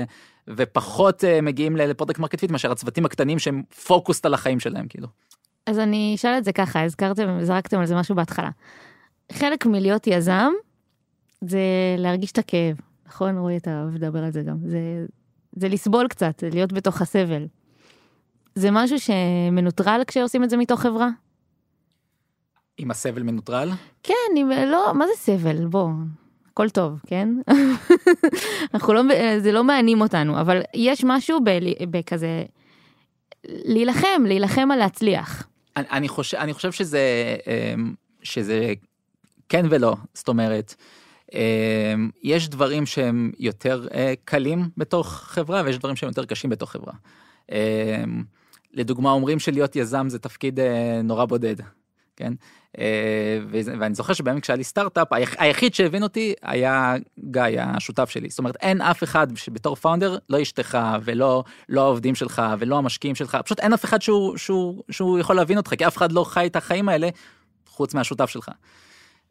[0.49, 4.89] ופחות אה, מגיעים ל product market fit מאשר הצוותים הקטנים שהם focused על החיים שלהם
[4.89, 5.09] כאילו.
[5.67, 8.51] אז אני אשאל את זה ככה, הזכרתם, זרקתם על זה משהו בהתחלה.
[9.33, 10.53] חלק מלהיות יזם
[11.41, 11.61] זה
[11.99, 13.39] להרגיש את הכאב, נכון?
[13.39, 14.57] רועי, אתה אוהב לדבר על זה גם.
[14.65, 15.07] זה,
[15.57, 17.47] זה לסבול קצת, להיות בתוך הסבל.
[18.55, 21.09] זה משהו שמנוטרל כשעושים את זה מתוך חברה?
[22.79, 23.71] אם הסבל מנוטרל?
[24.03, 25.67] כן, אם, לא, מה זה סבל?
[25.67, 25.89] בוא,
[26.53, 27.29] הכל טוב, כן?
[28.75, 29.03] אנחנו לא,
[29.39, 31.39] זה לא מענים אותנו, אבל יש משהו
[31.91, 32.45] בכזה,
[33.45, 35.49] להילחם, להילחם על להצליח.
[35.77, 38.73] אני, אני, חושב, אני חושב שזה, אמ, שזה
[39.49, 40.75] כן ולא, זאת אומרת,
[41.33, 46.71] אמ, יש דברים שהם יותר אה, קלים בתוך חברה ויש דברים שהם יותר קשים בתוך
[46.73, 46.93] חברה.
[47.53, 48.25] אמ,
[48.73, 51.57] לדוגמה אומרים שלהיות יזם זה תפקיד אה, נורא בודד,
[52.17, 52.33] כן?
[52.79, 56.95] אה, ואני זוכר שבימים כשהיה לי סטארט-אפ, היחיד שהבין אותי היה
[57.31, 58.29] גיא, השותף שלי.
[58.29, 63.15] זאת אומרת, אין אף אחד שבתור פאונדר, לא אשתך ולא לא העובדים שלך ולא המשקיעים
[63.15, 66.25] שלך, פשוט אין אף אחד שהוא, שהוא, שהוא יכול להבין אותך, כי אף אחד לא
[66.25, 67.09] חי את החיים האלה
[67.69, 68.51] חוץ מהשותף שלך.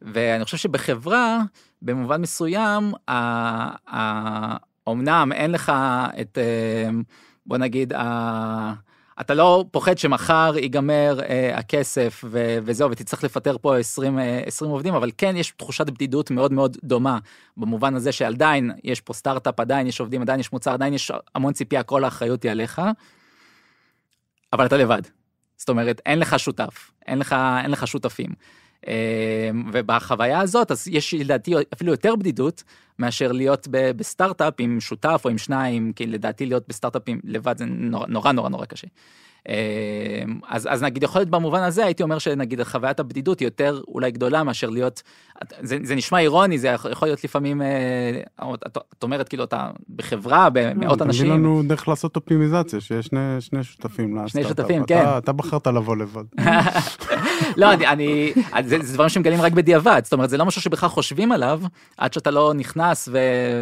[0.02, 1.40] ואני חושב שבחברה,
[1.82, 2.92] במובן מסוים,
[4.88, 5.72] אמנם אין לך
[6.20, 6.90] את, אה,
[7.46, 7.92] בוא נגיד,
[9.20, 14.70] אתה לא פוחד שמחר ייגמר אה, הכסף ו- וזהו ותצטרך לפטר פה 20, אה, 20
[14.70, 17.18] עובדים אבל כן יש תחושת בדידות מאוד מאוד דומה
[17.56, 21.52] במובן הזה שעדיין יש פה סטארט-אפ עדיין יש עובדים עדיין יש מוצר עדיין יש המון
[21.52, 22.82] ציפייה כל האחריות היא עליך.
[24.52, 25.02] אבל אתה לבד.
[25.56, 28.30] זאת אומרת אין לך שותף אין לך אין לך שותפים.
[29.72, 32.62] ובחוויה הזאת אז יש לדעתי אפילו יותר בדידות
[32.98, 38.06] מאשר להיות בסטארט-אפ עם שותף או עם שניים, כי לדעתי להיות בסטארט-אפים לבד זה נורא
[38.06, 38.86] נורא נורא, נורא קשה.
[39.48, 39.54] אמ,
[40.48, 44.10] אז, אז נגיד יכול להיות במובן הזה הייתי אומר שנגיד חוויית הבדידות היא יותר אולי
[44.10, 45.02] גדולה מאשר להיות,
[45.60, 50.48] זה, זה נשמע אירוני זה יכול להיות לפעמים, אה, את, את אומרת כאילו אתה בחברה
[50.52, 51.22] במאות אנשים.
[51.22, 55.00] תגיד לנו דרך לעשות אופטימיזציה שיש שני, שני שותפים שני שותפים כן.
[55.00, 56.24] אתה, אתה בחרת לבוא לבד.
[57.56, 58.32] לא אני, אני
[58.68, 61.60] זה, זה דברים שמגלים רק בדיעבד זאת אומרת זה לא משהו שבכלל חושבים עליו
[61.96, 63.18] עד שאתה לא נכנס ו,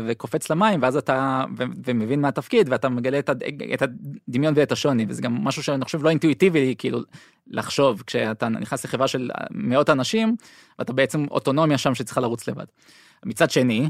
[0.07, 3.30] וקופץ למים ואז אתה ו, ומבין מה התפקיד ואתה מגלה את,
[3.74, 7.00] את הדמיון ואת השוני וזה גם משהו שאני חושב לא אינטואיטיבי כאילו
[7.46, 10.36] לחשוב כשאתה נכנס לחברה של מאות אנשים
[10.78, 12.64] ואתה בעצם אוטונומיה שם שצריכה לרוץ לבד.
[13.24, 13.88] מצד שני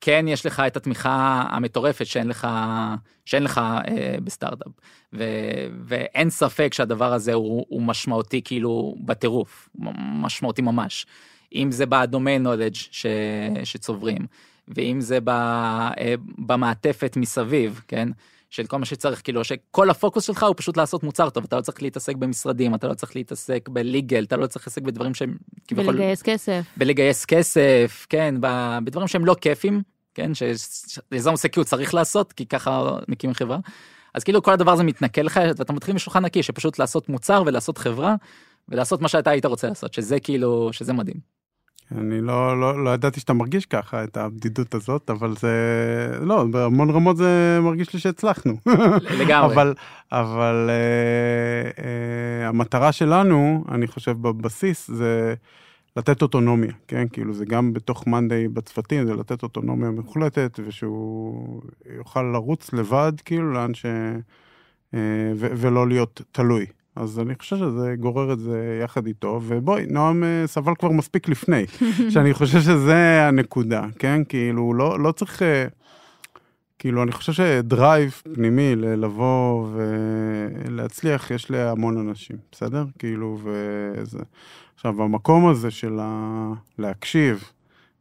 [0.00, 2.48] כן יש לך את התמיכה המטורפת שאין לך
[3.24, 4.72] שאין לך אה, בסטארט-אפ
[5.12, 5.24] ו,
[5.84, 9.68] ואין ספק שהדבר הזה הוא, הוא משמעותי כאילו בטירוף
[10.22, 11.06] משמעותי ממש
[11.54, 12.74] אם זה בדומיין נולדג'
[13.64, 14.26] שצוברים
[14.68, 18.08] ואם זה ב, אה, במעטפת מסביב כן.
[18.50, 21.60] של כל מה שצריך כאילו שכל הפוקוס שלך הוא פשוט לעשות מוצר טוב אתה לא
[21.60, 25.36] צריך להתעסק במשרדים אתה לא צריך להתעסק בליגל אתה לא צריך להתעסק בדברים שהם
[25.68, 28.34] כביכול בלגייס כסף בלגייס כסף כן
[28.84, 29.82] בדברים שהם לא כיפים
[30.14, 33.58] כן שיזם סקיוט צריך לעשות כי ככה מקים חברה.
[34.14, 37.78] אז כאילו כל הדבר הזה מתנקה לך ואתה מתחיל משולחן נקי שפשוט לעשות מוצר ולעשות
[37.78, 38.14] חברה
[38.68, 41.39] ולעשות מה שאתה היית רוצה לעשות שזה כאילו שזה מדהים.
[41.98, 45.50] אני לא, לא, לא ידעתי שאתה מרגיש ככה את הבדידות הזאת, אבל זה,
[46.20, 48.56] לא, בהמון רמות זה מרגיש לי שהצלחנו.
[49.20, 49.54] לגמרי.
[49.54, 49.74] אבל,
[50.12, 55.34] אבל אה, אה, המטרה שלנו, אני חושב בבסיס, זה
[55.96, 57.06] לתת אוטונומיה, כן?
[57.12, 61.62] כאילו זה גם בתוך מאנדיי בצוותים, זה לתת אוטונומיה מוחלטת, ושהוא
[61.96, 63.86] יוכל לרוץ לבד, כאילו, לאן ש...
[64.94, 64.98] אה,
[65.36, 66.66] ו- ולא להיות תלוי.
[67.00, 71.28] אז אני חושב שזה גורר את זה יחד איתו, ובואי, נועם אה, סבל כבר מספיק
[71.28, 71.64] לפני,
[72.12, 74.22] שאני חושב שזה הנקודה, כן?
[74.28, 75.42] כאילו, לא, לא צריך...
[75.42, 75.66] אה,
[76.78, 79.68] כאילו, אני חושב שדרייב פנימי לבוא
[80.66, 82.84] ולהצליח, יש להמון אנשים, בסדר?
[82.98, 84.18] כאילו, וזה...
[84.74, 86.52] עכשיו, המקום הזה של ה...
[86.78, 87.44] להקשיב,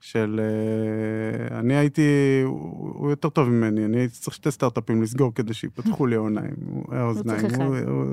[0.01, 5.53] של אה, אני הייתי, הוא יותר טוב ממני, אני הייתי צריך שתי סטארט-אפים לסגור כדי
[5.53, 6.55] שיפתחו לי העוניים,
[6.91, 7.45] האוזניים,
[7.87, 8.05] הוא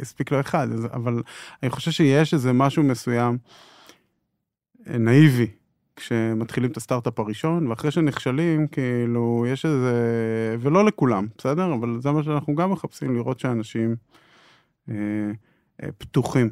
[0.00, 1.22] הספיק לו אחד, אבל
[1.62, 3.38] אני חושב שיש איזה משהו מסוים
[4.88, 5.46] אה, נאיבי.
[5.96, 9.92] כשמתחילים את הסטארט-אפ הראשון, ואחרי שנכשלים, כאילו, יש איזה...
[10.60, 11.74] ולא לכולם, בסדר?
[11.74, 13.96] אבל זה מה שאנחנו גם מחפשים, לראות שאנשים
[14.90, 14.94] אה,
[15.82, 16.50] אה, פתוחים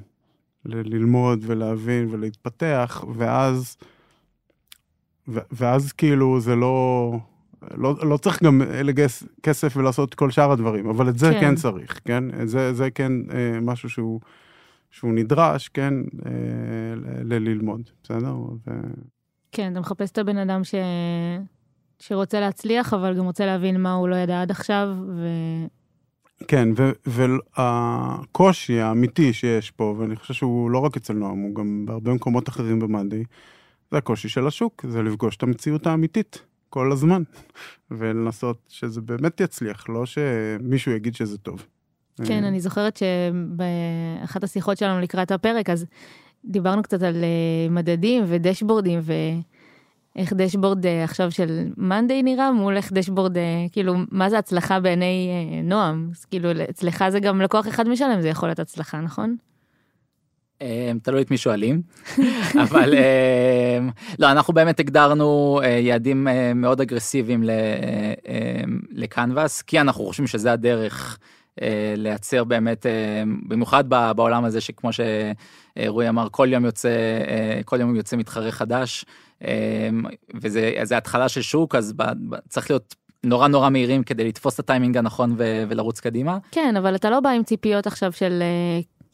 [0.64, 3.76] ל- ללמוד ולהבין ולהתפתח, ואז
[5.28, 7.12] ואז כאילו זה לא,
[7.76, 11.54] לא, לא צריך גם לגייס כסף ולעשות כל שאר הדברים, אבל את זה כן, כן
[11.54, 12.46] צריך, כן?
[12.46, 14.20] זה, זה כן אה, משהו שהוא,
[14.90, 15.94] שהוא נדרש, כן?
[16.26, 16.32] אה,
[17.24, 18.34] ללמוד, בסדר?
[18.36, 18.70] ו...
[19.52, 20.74] כן, אתה מחפש את הבן אדם ש...
[21.98, 25.26] שרוצה להצליח, אבל גם רוצה להבין מה הוא לא ידע עד עכשיו, ו...
[26.48, 26.68] כן,
[27.06, 32.48] והקושי האמיתי שיש פה, ואני חושב שהוא לא רק אצל נועם, הוא גם בהרבה מקומות
[32.48, 33.24] אחרים במאדי,
[33.90, 37.22] זה הקושי של השוק, זה לפגוש את המציאות האמיתית כל הזמן,
[37.90, 41.66] ולנסות שזה באמת יצליח, לא שמישהו יגיד שזה טוב.
[42.24, 45.86] כן, אני זוכרת שבאחת השיחות שלנו לקראת הפרק, אז
[46.44, 52.92] דיברנו קצת על אה, מדדים ודשבורדים, ואיך דשבורד אה, עכשיו של מאנדיי נראה מול איך
[52.92, 55.30] דשבורד, אה, כאילו, מה זה הצלחה בעיני
[55.64, 56.08] נועם?
[56.12, 59.36] אז כאילו, אצלך זה גם לקוח אחד משלם, זה יכול להיות הצלחה, נכון?
[60.60, 61.82] אמ, תלוי את מי שואלים
[62.64, 70.04] אבל אמ, לא אנחנו באמת הגדרנו אה, יעדים אה, מאוד אגרסיביים אמ, לקנבאס כי אנחנו
[70.04, 71.18] חושבים שזה הדרך
[71.62, 72.86] אה, לייצר באמת
[73.48, 76.90] במיוחד בעולם הזה שכמו שרועי אמר כל יום יוצא
[77.64, 79.04] כל יום יוצא מתחרה חדש
[80.34, 81.94] וזה התחלה של שוק אז
[82.48, 82.94] צריך להיות
[83.24, 86.38] נורא נורא מהירים כדי לתפוס את הטיימינג הנכון ולרוץ קדימה.
[86.50, 88.42] כן אבל אתה לא בא עם ציפיות עכשיו של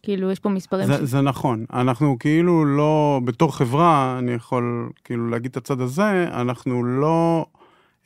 [0.03, 0.87] כאילו יש פה מספרים.
[0.87, 1.01] זה, ש...
[1.01, 6.85] זה נכון, אנחנו כאילו לא, בתור חברה, אני יכול כאילו להגיד את הצד הזה, אנחנו
[6.85, 7.47] לא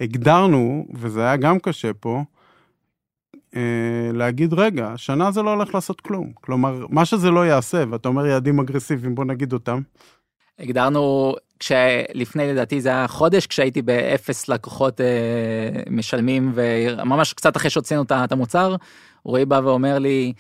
[0.01, 2.23] הגדרנו, וזה היה גם קשה פה,
[3.57, 6.33] אה, להגיד, רגע, שנה זה לא הולך לעשות כלום.
[6.35, 9.81] כלומר, מה שזה לא יעשה, ואתה אומר יעדים אגרסיביים, בוא נגיד אותם.
[10.59, 15.07] הגדרנו, כשלפני לדעתי זה היה חודש, כשהייתי באפס לקוחות אה,
[15.91, 18.77] משלמים, וממש קצת אחרי שהוצאנו את המוצר,
[19.25, 20.33] רועי בא ואומר לי,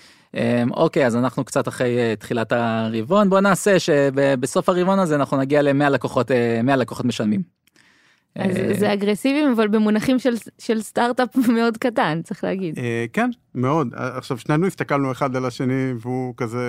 [0.71, 5.63] אוקיי, אז אנחנו קצת אחרי אה, תחילת הרבעון, בוא נעשה שבסוף הרבעון הזה אנחנו נגיע
[5.63, 6.31] ל-100 לקוחות,
[6.65, 7.43] 100 אה, לקוחות משלמים.
[8.37, 12.79] אז אה, זה אגרסיביים, אבל במונחים של, של סטארט-אפ מאוד קטן, צריך להגיד.
[13.13, 13.89] כן, מאוד.
[13.95, 16.61] עכשיו, שנינו הסתכלנו אחד על השני, והוא כזה,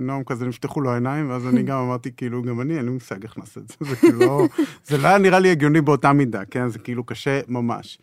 [0.00, 3.22] נועם כזה, נפתחו לו העיניים, ואז אני גם אמרתי, כאילו, גם אני, אין לי מושג
[3.22, 3.74] איך נעשה את זה.
[3.90, 4.46] זה כאילו לא,
[4.84, 6.68] זה לא היה נראה לי הגיוני באותה מידה, כן?
[6.68, 7.98] זה כאילו קשה ממש.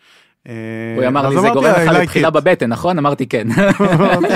[0.47, 0.53] אה,
[0.97, 2.97] הוא אמר לי, זה גורם לך like לבחילה it." בבטן, נכון?
[2.97, 3.47] אמרתי כן.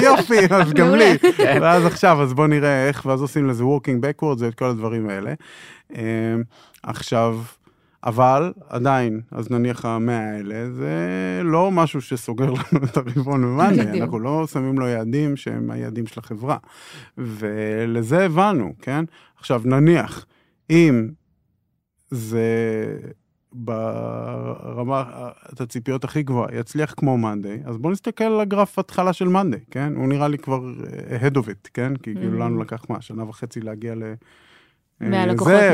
[0.04, 0.96] יופי, אז גם.
[0.96, 1.18] לי.
[1.62, 5.34] ואז עכשיו, אז בוא נראה איך, ואז עושים לזה working backwards ואת כל הדברים האלה.
[5.96, 6.36] אה,
[6.84, 7.40] עכשיו,
[8.04, 10.98] אבל עדיין, אז נניח המאה האלה, זה
[11.44, 13.96] לא משהו שסוגר לנו את הרבעון בדיוק.
[14.02, 16.58] אנחנו לא שמים לו יעדים שהם היעדים של החברה.
[17.18, 19.06] ולזה הבנו, כן?
[19.40, 20.26] עכשיו, נניח,
[20.70, 21.08] אם
[22.10, 22.46] זה
[23.58, 25.04] ברמה,
[25.54, 29.60] את הציפיות הכי גבוהה, יצליח כמו מאנדיי, אז בואו נסתכל על הגרף התחלה של מאנדיי,
[29.72, 29.94] כן?
[29.96, 30.60] הוא נראה לי כבר
[31.10, 31.96] אה, ahead of it, כן?
[31.96, 32.42] כי כאילו Mhm.
[32.42, 34.04] לנו לקח מה, שנה וחצי להגיע ל...
[34.04, 34.16] אה,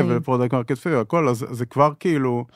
[0.08, 0.16] זה.
[0.16, 2.46] ו product market fit, הכל, אז זה כבר כאילו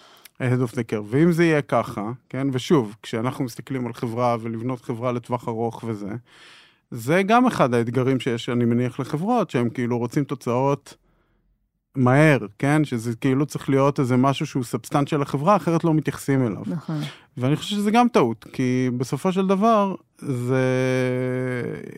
[0.43, 1.05] ahead of the curve.
[1.07, 2.47] ואם זה יהיה ככה, כן?
[2.53, 6.11] ושוב, כשאנחנו מסתכלים על חברה ולבנות חברה לטווח ארוך וזה,
[6.91, 10.97] זה גם אחד האתגרים שיש, אני מניח, לחברות, שהם כאילו רוצים תוצאות
[11.99, 12.85] מהר, כן?
[12.85, 16.63] שזה כאילו צריך להיות איזה משהו שהוא substantial לחברה, אחרת לא מתייחסים אליו.
[16.67, 17.01] נכון.
[17.37, 20.63] ואני חושב שזה גם טעות, כי בסופו של דבר, זה...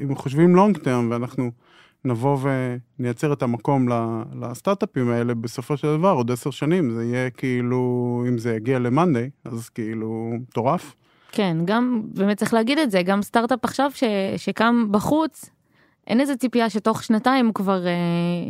[0.02, 1.50] אם חושבים long term ואנחנו
[2.04, 2.38] נבוא
[2.98, 3.88] ונייצר את המקום
[4.40, 9.30] לסטארט-אפים האלה, בסופו של דבר, עוד עשר שנים, זה יהיה כאילו, אם זה יגיע למאנדיי,
[9.44, 10.94] אז כאילו, מטורף.
[11.32, 14.04] כן, גם, באמת צריך להגיד את זה, גם סטארט-אפ עכשיו ש,
[14.36, 15.50] שקם בחוץ,
[16.10, 17.92] אין איזה ציפייה שתוך שנתיים הוא כבר אה,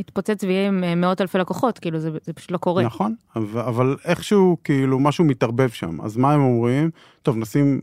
[0.00, 2.82] יתפוצץ ויהיה עם אה, מאות אלפי לקוחות, כאילו זה, זה פשוט לא קורה.
[2.82, 6.00] נכון, אבל, אבל איכשהו, כאילו, משהו מתערבב שם.
[6.00, 6.90] אז מה הם אומרים?
[7.22, 7.80] טוב, נשים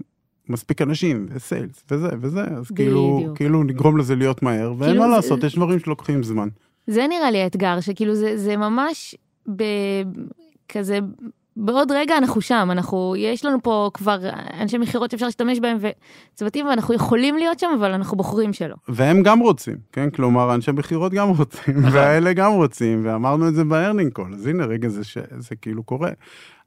[0.50, 3.32] מספיק אנשים, וסיילס, וזה, וזה, אז כאילו.
[3.36, 6.48] כאילו נגרום לזה להיות מהר, ואין כאילו מה זה- לעשות, יש דברים שלוקחים זמן.
[6.88, 9.16] זה נראה לי האתגר, שכאילו זה, זה ממש
[9.56, 9.64] ב...
[10.70, 11.00] כזה,
[11.60, 14.20] בעוד רגע אנחנו שם, אנחנו, יש לנו פה כבר
[14.60, 15.78] אנשי מכירות שאפשר להשתמש בהם
[16.34, 18.76] וצוותים, ואנחנו יכולים להיות שם, אבל אנחנו בוחרים שלא.
[18.90, 20.10] והם גם רוצים, כן?
[20.10, 24.48] כלומר, אנשי מכירות גם רוצים, והאלה גם רוצים, ואמרנו את זה ב earning call, אז
[24.48, 25.18] הנה, רגע, זה, ש...
[25.38, 26.12] זה כאילו קורה.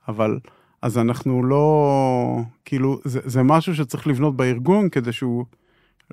[0.09, 0.39] אבל,
[0.83, 5.45] אז אנחנו לא, כאילו, זה, זה משהו שצריך לבנות בארגון כדי שהוא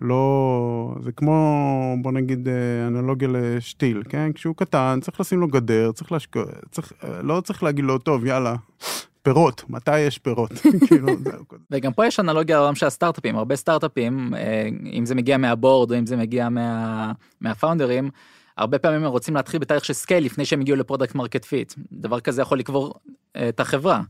[0.02, 4.34] לא, זה כמו, בוא נגיד, אה, אנלוגיה לשתיל, כן?
[4.34, 8.26] כשהוא קטן, צריך לשים לו גדר, צריך להשקות, צריך, אה, לא צריך להגיד לו, טוב,
[8.26, 8.56] יאללה,
[9.22, 10.52] פירות, מתי יש פירות?
[10.88, 11.08] כאילו.
[11.72, 15.92] וגם פה יש אנלוגיה לעולם של הסטארט-אפים, הרבה סטארט-אפים, אה, אם זה מגיע מה board
[15.92, 18.10] או אם זה מגיע מה, מהפאונדרים,
[18.58, 21.74] הרבה פעמים הם רוצים להתחיל בתהליך של scale לפני שהם הגיעו ל product market fit.
[21.92, 22.94] דבר כזה יכול לקבור
[23.50, 24.02] את החברה.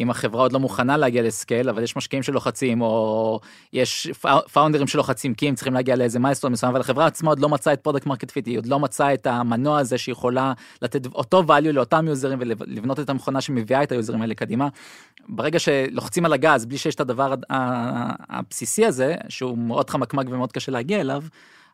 [0.00, 3.40] אם החברה עוד לא מוכנה להגיע ל scale, אבל יש משקיעים שלוחצים, או
[3.72, 7.40] יש פאו- פאונדרים שלוחצים כי הם צריכים להגיע לאיזה milestone מסוים, אבל החברה עצמה עוד
[7.40, 11.06] לא מצאה את product market fit, היא עוד לא מצאה את המנוע הזה שיכולה לתת
[11.06, 14.68] אותו value לאותם יוזרים ולבנות את המכונה שמביאה את היוזרים האלה קדימה.
[15.28, 17.34] ברגע שלוחצים על הגז בלי שיש את הדבר
[18.30, 21.22] הבסיסי הזה, שהוא מאוד חמקמק ומאוד קשה להגיע אליו,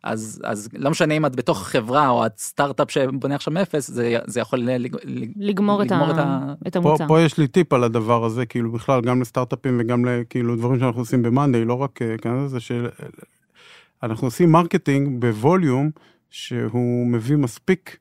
[0.03, 4.17] אז, אז לא משנה אם את בתוך חברה או את סטארט-אפ שבונה עכשיו מאפס, זה,
[4.27, 6.11] זה יכול ל- לג- לג- לגמור, את, לגמור ה...
[6.11, 7.07] את ה- את פה, המוצר.
[7.07, 11.01] פה יש לי טיפ על הדבר הזה, כאילו בכלל, גם לסטארט-אפים וגם לכאילו דברים שאנחנו
[11.01, 15.89] עושים במאנדיי, לא רק אה, כאן, זה שאנחנו עושים marketing ב volume
[16.29, 17.97] שהוא מביא מספיק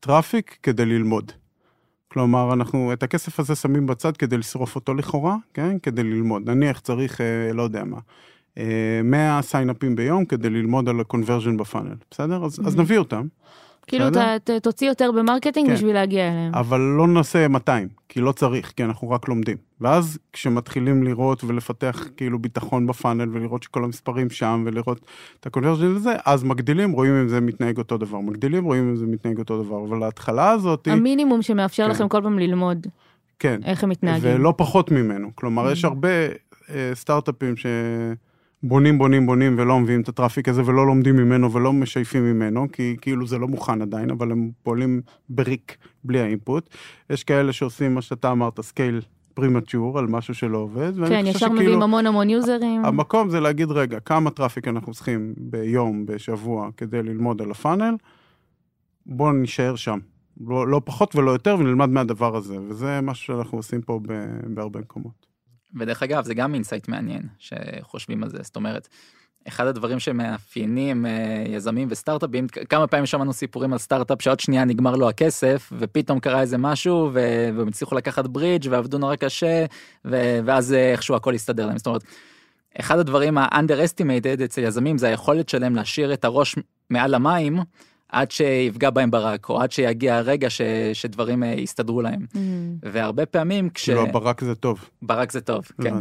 [0.00, 1.32] traffic כדי ללמוד.
[2.08, 5.78] כלומר, אנחנו את הכסף הזה שמים בצד כדי לשרוף אותו לכאורה, כן?
[5.78, 6.50] כדי ללמוד.
[6.50, 7.98] נניח צריך, אה, לא יודע מה,
[9.04, 12.44] 100 sign-up ים ביום כדי ללמוד על ה-conversion ב-funnel, בסדר?
[12.44, 12.80] אז, אז Mhm.
[12.80, 13.26] נביא אותם.
[13.86, 14.04] כאילו
[14.44, 15.74] ת, תוציא יותר ב-marketing כן.
[15.74, 16.54] בשביל להגיע אליהם.
[16.54, 19.56] אבל לא נעשה 200, כי לא צריך, כי אנחנו רק לומדים.
[19.80, 25.00] ואז כשמתחילים לראות ולפתח כאילו ביטחון ב-funnel ולראות שכל המספרים שם ולראות
[25.40, 28.20] את ה-conversion וזה, אז מגדילים, רואים אם זה מתנהג אותו דבר.
[28.20, 29.84] מגדילים, רואים אם זה מתנהג אותו דבר.
[29.88, 31.90] אבל ההתחלה הזאת, המינימום שמאפשר כן.
[31.90, 32.86] לכם כל פעם ללמוד
[33.38, 34.30] כן, איך הם מתנהגים.
[34.34, 35.28] ולא פחות ממנו.
[35.34, 35.88] כלומר, יש Mm.
[35.88, 36.08] הרבה
[36.70, 38.31] אה, סטארט-אפים שבונים,
[38.62, 43.26] בונים, בונים ולא מביאים את ה-traffic הזה ולא לומדים ממנו ולא משייפים ממנו, כי כאילו
[43.26, 46.70] זה לא מוכן עדיין, אבל הם פועלים בריק בלי ה-input.
[47.10, 49.00] יש כאלה שעושים מה שאתה אמרת, scale
[49.34, 50.92] premature על משהו שלא עובד.
[51.08, 52.84] כן, ישר שכאילו מביאים המון המון יוזרים.
[52.84, 57.94] המקום זה להגיד, רגע, כמה traffic אנחנו צריכים ביום, בשבוע, כדי ללמוד על ה-funnel,
[59.06, 59.98] בואו נישאר שם.
[60.40, 64.00] לא, לא פחות ולא יותר, ונלמד מהדבר הזה, וזה משהו שאנחנו עושים פה
[64.46, 65.31] בהרבה מקומות.
[65.80, 68.88] ודרך אגב, זה גם insight מעניין שחושבים על זה, זאת אומרת,
[69.48, 74.96] אחד הדברים שמאפיינים אה, יזמים וסטארט-אפים, כמה פעמים שמענו סיפורים על סטארט-אפ שעוד שנייה נגמר
[74.96, 79.64] לו הכסף, ופתאום קרה איזה משהו, והם הצליחו לקחת ברידג' ועבדו נורא קשה,
[80.04, 81.78] ואז אה, איכשהו הכל הסתדר להם.
[81.78, 82.04] זאת אומרת,
[82.80, 86.56] אחד הדברים ה-underestimated אצל יזמים זה היכולת שלהם להשאיר את הראש
[86.90, 87.58] מעל המים,
[88.12, 90.60] עד שיפגע בהם ברק, או עד שיגיע הרגע ש,
[90.92, 92.26] שדברים אה, יסתדרו להם.
[92.32, 92.36] Mm.
[92.82, 93.84] והרבה פעמים כש...
[93.84, 94.88] כאילו הברק זה טוב.
[95.02, 95.94] ברק זה טוב, כן.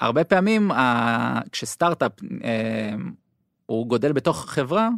[0.00, 3.12] והרבה פעמים ה- כשסטארט-אפ אמ,
[3.66, 4.88] הוא גודל בתוך חברה,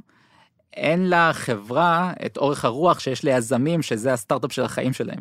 [0.75, 5.21] אין לחברה את אורך הרוח שיש ליזמים שזה הסטארט-אפ של החיים שלהם.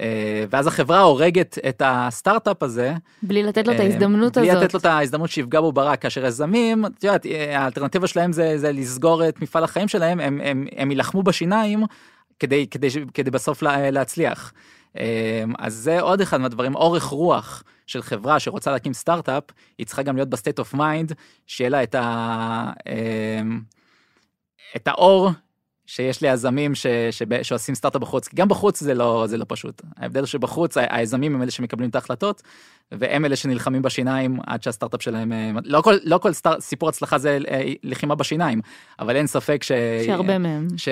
[0.00, 2.94] אה, ואז החברה הורגת את הסטארט-אפ הזה.
[3.22, 4.62] בלי לתת לו את אה, ההזדמנות בלי הזאת.
[4.62, 8.58] לתת לו את ההזדמנות שיפגע בו ברק, כאשר יזמים, את יודעת, אה, האלטרנטיבה שלהם זה,
[8.58, 11.84] זה לסגור את מפעל החיים שלהם, הם, הם, הם יילחמו בשיניים
[12.38, 14.52] כדי, כדי, כדי בסוף לה, להצליח.
[15.58, 19.44] אז זה עוד אחד מהדברים, אורך רוח של חברה שרוצה להקים סטארט-אפ,
[19.78, 21.12] היא צריכה גם להיות ב-state of mind,
[21.46, 22.70] שיהיה לה את, ה,
[24.76, 25.30] את האור
[25.88, 29.82] שיש ליזמים ש, שב, שעושים סטארט-אפ בחוץ, כי גם בחוץ זה לא, זה לא פשוט.
[29.96, 32.42] ההבדל שבחוץ היזמים הם אלה שמקבלים את ההחלטות,
[32.92, 37.18] והם אלה שנלחמים בשיניים עד שהסטארט-אפ שלהם, אה, לא כל, לא כל סטאר, סיפור הצלחה
[37.18, 38.60] זה אה, לחימה בשיניים,
[38.98, 39.72] אבל אין ספק ש...
[40.06, 40.66] שהרבה מהם.
[40.76, 40.88] ש...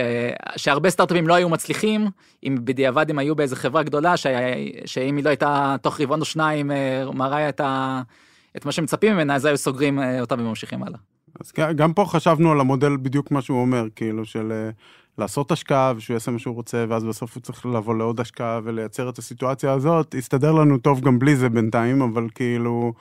[0.56, 2.10] שהרבה סטארט-אפים לא היו מצליחים,
[2.44, 4.26] אם בדיעבד הם היו באיזה חברה גדולה, ש...
[4.84, 8.02] שאם היא לא הייתה תוך רבעון או שניים אה, מראה את, ה...
[8.56, 10.98] את מה שמצפים ממנה, אז היו סוגרים אותה וממשיכים הלאה.
[11.40, 14.70] אז גם- גם פה חשבנו על המודל בדיוק מה שהוא אומר, כאילו של אה,
[15.18, 19.08] לעשות השקעה ושהוא יעשה מה שהוא רוצה, ואז בסוף הוא צריך לבוא לעוד השקעה ולייצר
[19.08, 20.14] את הסיטואציה הזאת.
[20.18, 22.92] הסתדר לנו טוב גם בלי זה בינתיים, אבל כאילו,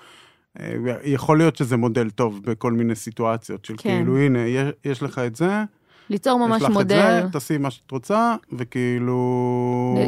[0.60, 3.90] אה, יכול להיות שזה מודל טוב בכל מיני סיטואציות, של כן.
[3.98, 5.64] כאילו, הנה, יש, יש לך את זה,
[6.10, 7.22] ליצור ממש יש לך את מודל.
[7.24, 9.18] זה, תעשי מה שאת רוצה, וכאילו...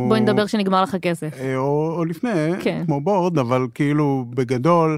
[0.07, 1.33] בואי נדבר שנגמר לך כסף.
[1.39, 2.59] אה, או, או לפני, כן.
[2.61, 2.83] כן.
[2.85, 4.97] כמו בורד, אבל כאילו בגדול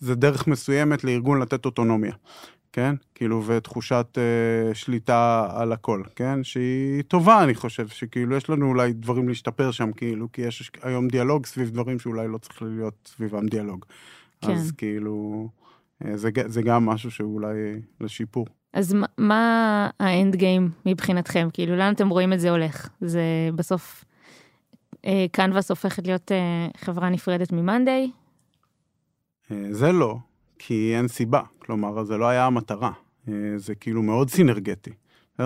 [0.00, 2.12] זה דרך מסוימת לארגון לתת אוטונומיה,
[2.76, 2.94] כן?
[3.14, 6.44] כאילו ותחושת אה, שליטה על הכל, כן?
[6.44, 11.08] שהיא טובה אני חושב, שכאילו יש לנו אולי דברים להשתפר שם, כאילו, כי יש היום
[11.08, 13.84] דיאלוג סביב דברים שאולי לא צריך להיות סביבם דיאלוג.
[14.40, 14.52] כן.
[14.52, 15.48] אז כאילו,
[16.04, 17.54] אה, זה, זה גם משהו שאולי
[18.00, 18.46] לשיפור.
[18.72, 21.48] אז מה- מה האנד גיים מבחינתכם?
[21.52, 22.88] כאילו, לאן אתם רואים את זה הולך?
[23.00, 23.22] זה
[23.54, 24.04] בסוף,
[25.06, 28.10] אה, קנבאס הופכת להיות אה, חברה נפרדת ממאנדיי?
[29.50, 30.16] אה, זה לא,
[30.58, 31.40] כי אין סיבה.
[31.58, 32.92] כלומר, זה לא היה המטרה.
[33.28, 34.90] אה, זה כאילו מאוד סינרגטי.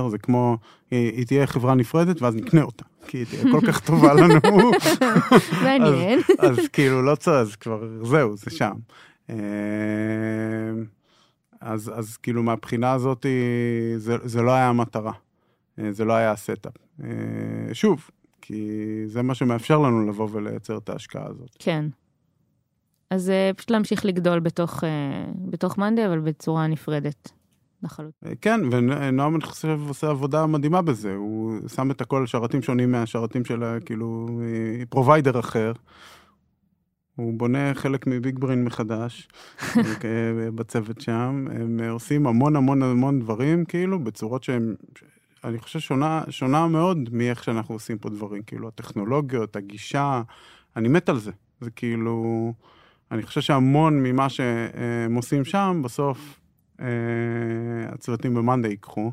[0.09, 0.57] זה כמו,
[0.93, 4.71] אה, היא תהיה חברה נפרדת ואז נקנה אותה, כי היא תהיה כל כך טובה לנו.
[5.63, 6.21] מעניין.
[6.39, 8.73] אז כאילו לא צריך, אז כבר זהו, זה שם.
[9.31, 9.37] אה,
[11.61, 13.27] אז, אז כאילו מהבחינה הזאת,
[13.97, 15.13] זה, זה לא היה המטרה.
[15.91, 16.73] זה לא היה ה-setup.
[17.73, 18.71] שוב, כי
[19.07, 21.57] זה מה שמאפשר לנו לבוא ולייצר את ההשקעה הזאת.
[21.59, 21.85] כן.
[23.11, 27.33] אז אה, פשוט להמשיך לגדול בתוך, אה, בתוך מאנדיי, אבל בצורה נפרדת.
[27.83, 28.29] לחלוטין.
[28.29, 32.93] אה, כן, ונועם אני חושב עושה עבודה מדהימה בזה, הוא שם את הכל שרתים שונים
[32.93, 34.29] מהשרתים של כאילו
[34.89, 35.73] provider אחר.
[37.17, 39.29] הוא בונה חלק מ BigBrain מחדש
[40.55, 44.75] בצוות שם, הם עושים המון המון המון דברים כאילו בצורות שהם,
[45.45, 50.23] אני חושב שונה, שונה מאוד מאיך שאנחנו עושים פה דברים, כאילו הטכנולוגיות, הגישה,
[50.77, 52.53] אני מת על זה, זה כאילו,
[53.11, 56.41] אני חושב שהמון ממה שהם עושים שם בסוף
[56.81, 56.87] אה,
[57.93, 59.13] הצוותים במאנדה ייקחו,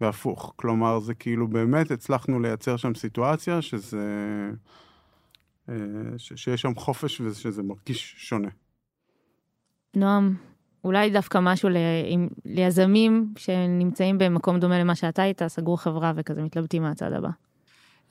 [0.00, 0.52] והפוך.
[0.56, 4.00] כלומר, זה כאילו באמת הצלחנו לייצר שם סיטואציה שזה...
[5.68, 5.74] אה,
[6.16, 8.48] ש- שיש שם חופש ושזה מרגיש שונה.
[9.96, 10.34] נועם,
[10.84, 11.76] אולי דווקא משהו ל...
[12.06, 12.28] עם...
[12.44, 17.28] ליזמים שנמצאים במקום דומה למה שאתה היית, סגרו חברה וכזה מתלבטים מהצד הבא.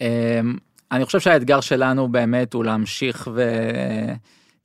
[0.02, 0.56] אמ,
[0.92, 3.28] אני חושב שהאתגר שלנו באמת הוא להמשיך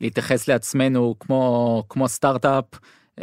[0.01, 2.65] ולהתייחס לעצמנו כמו, כמו סטארט-אפ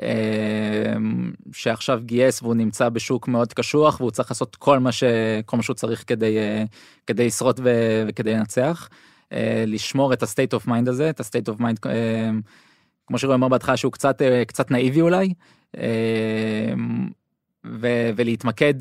[0.01, 5.03] אמ, שעכשיו גייס והוא נמצא בשוק מאוד קשוח והוא צריך לעשות כל מה, ש,
[5.45, 6.63] כל מה שהוא צריך כדי, אה,
[7.07, 7.59] כדי לשרוד
[8.07, 8.89] וכדי לנצח.
[9.33, 11.19] אה, לשמור את ה-state of mind הזה, את
[11.49, 12.29] of mind, אה,
[13.07, 15.33] כמו שרועי אמר בהתחלה שהוא קצת, אה, קצת נאיבי אולי,
[15.77, 16.73] אה,
[17.65, 18.73] ו- ולהתמקד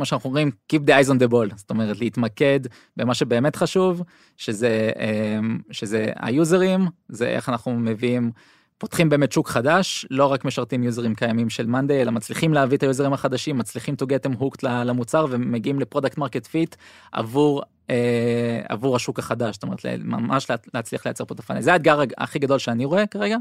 [0.00, 2.60] כמו שאנחנו אומרים, Keep the eyes on the ball, זאת אומרת להתמקד
[2.96, 4.02] במה שבאמת חשוב,
[4.36, 4.90] שזה,
[5.38, 8.30] אמ, שזה היוזרים, זה איך אנחנו מביאים,
[8.78, 12.82] פותחים באמת שוק חדש, לא רק משרתים יוזרים קיימים של מאנדיי, אלא מצליחים להביא את
[12.82, 16.76] היוזרים החדשים, מצליחים to get them hooked למוצר ומגיעים ל-product market fit
[17.12, 21.60] עבור, אה, עבור השוק החדש, זאת אומרת ממש לה- להצליח לייצר פה את ה-funnel.
[21.60, 23.36] זה האתגר הכי גדול שאני רואה כרגע.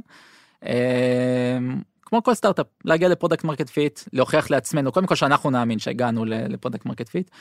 [2.09, 6.25] אה, כמו כל סטארט-אפ, להגיע ל-product market fit, להוכיח לעצמנו, קודם כל שאנחנו נאמין שהגענו
[6.25, 7.31] ל-product market fit.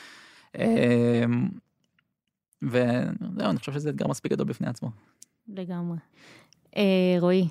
[2.62, 4.90] וזהו, אני חושב שזה אתגר מספיק גדול בפני עצמו.
[5.48, 5.98] לגמרי.
[6.76, 7.48] אה, רועי,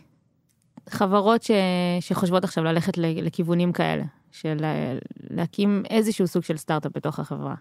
[0.90, 1.52] חברות ש...
[2.00, 4.98] שחושבות עכשיו ללכת ל- לכיוונים כאלה, של לה-
[5.30, 7.56] להקים איזשהו סוג של סטארט-אפ בתוך החברה.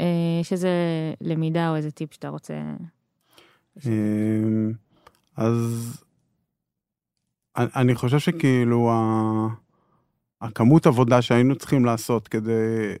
[0.00, 0.06] אה,
[0.42, 0.70] שזה
[1.20, 2.54] למידה או איזה טיפ שאתה רוצה...
[3.86, 4.72] אמ,
[5.36, 6.02] אז
[7.56, 8.92] אני- חושב שכאילו
[10.40, 12.94] הכמות עבודה שהיינו צריכים לעשות כדי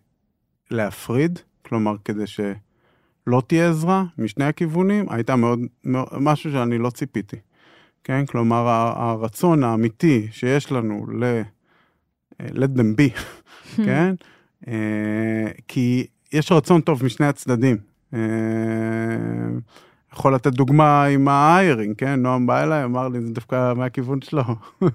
[0.70, 7.36] להפריד, כלומר, כדי שלא תהיה עזרה משני הכיוונים, הייתה מאוד, מאוד משהו שאני לא ציפיתי.
[8.04, 8.26] כן?
[8.26, 11.42] כלומר, הרצון האמיתי שיש לנו ל...
[12.42, 13.20] let them be,
[13.86, 14.14] כן?
[14.68, 17.76] אה, כי יש רצון טוב משני הצדדים.
[20.12, 22.20] אה, יכול לתת דוגמה עם האיירינג, כן?
[22.20, 24.42] נועם בא אליי, אמר לי, זה דווקא מהכיוון שלו.
[24.80, 24.88] הוא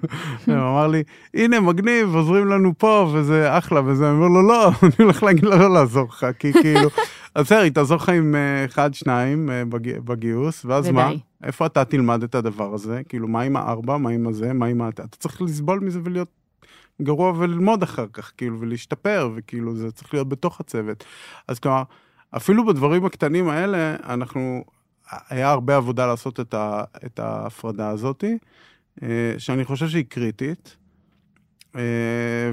[0.48, 1.04] אמר לי,
[1.34, 5.44] הנה, מגניב, עוזרים לנו פה, וזה אחלה, וזה, אני אומר לו, לא, אני הולך להגיד
[5.44, 6.90] לו לא לעזור לך, כי כאילו,
[7.36, 9.50] אז בסדר, היא תעזור לך עם אה, אחד, שניים
[10.06, 11.10] בגיוס, ואז מה?
[11.44, 13.02] איפה אתה תלמד את הדבר הזה?
[13.10, 14.90] כאילו, מה עם הארבע, מה עם הזה, מה עם ה...
[14.90, 16.30] אתה צריך לסבול מזה ולהיות
[17.02, 21.04] גרוע וללמוד אחר כך, כאילו, ולהשתפר, וכאילו, זה צריך להיות בתוך הצוות.
[21.48, 21.84] אז כלומר,
[22.36, 24.64] אפילו בדברים הקטנים האלה, אנחנו,
[25.30, 28.38] היה הרבה עבודה לעשות את, ה, את ההפרדה הזאתי,
[29.04, 30.78] אה, שאני חושב שהיא קריטית,
[31.76, 31.82] אה,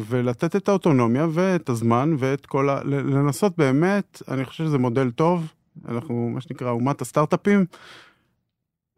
[0.08, 2.82] ולתת את האוטונומיה ואת הזמן ואת כל ה...
[2.84, 5.52] לנסות באמת, אני חושב שזה מודל טוב,
[5.88, 7.64] אנחנו, מה שנקרא, אומת הסטארט-אפים,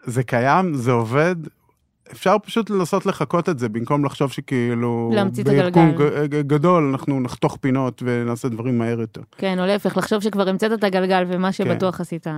[0.05, 1.37] זה קיים, זה עובד,
[2.13, 5.11] אפשר פשוט לנסות לחקות את זה, במקום לחשוב שכאילו...
[5.15, 6.27] להמציא את הגלגל.
[6.27, 9.21] גדול, אנחנו נחתוך פינות ונעשה דברים מהר יותר.
[9.39, 11.53] כן, או להפך, לחשוב שכבר המצאת את הגלגל ומה כן.
[11.53, 12.03] שבטוח כן.
[12.03, 12.27] עשית.
[12.27, 12.33] אה,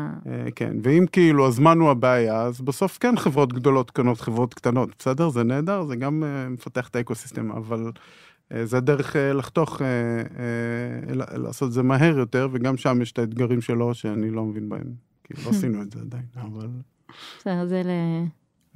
[0.54, 5.28] כן, ואם כאילו הזמן הוא הבעיה, אז בסוף כן חברות גדולות קנות חברות קטנות, בסדר?
[5.28, 7.90] זה נהדר, זה גם uh, מפתח את האקוסיסטם, אבל
[8.64, 9.82] זה הדרך לחתוך,
[11.34, 15.08] לעשות את זה מהר יותר, וגם שם יש את האתגרים שלו שאני לא מבין בהם.
[15.24, 16.68] כי לא עשינו את זה עדיין, אבל...
[17.38, 17.82] בסדר, זה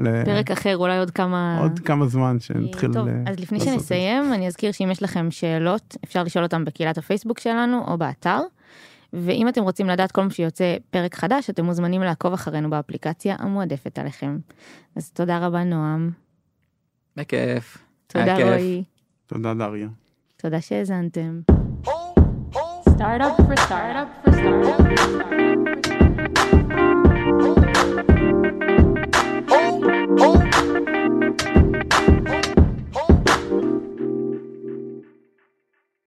[0.03, 0.53] ל...
[0.53, 1.59] אחר, אולי עוד כמה...
[1.61, 3.11] עוד כמה זמן אה, שנתחיל טוב, ל...
[3.26, 7.84] אז לפני שנסיים, אני אזכיר שאם יש לכם שאלות, אפשר לשאול אותם בקהילת הפייסבוק שלנו
[7.86, 8.40] או באתר.
[9.12, 13.98] ואם אתם רוצים לדעת כל מה שיוצא פרק חדש, אתם מוזמנים לעקוב אחרינו באפליקציה המועדפת
[13.98, 14.38] עליכם.
[14.96, 16.11] אז תודה רבה, נועם.
[17.16, 17.78] בכיף.
[18.07, 18.84] תודה, רועי.
[19.26, 19.88] תודה, דריה.
[20.36, 21.40] תודה שהאזנתם.
[23.03, 24.30] Startup for startup for.
[24.30, 25.03] For startup.
[29.55, 29.91] Oh.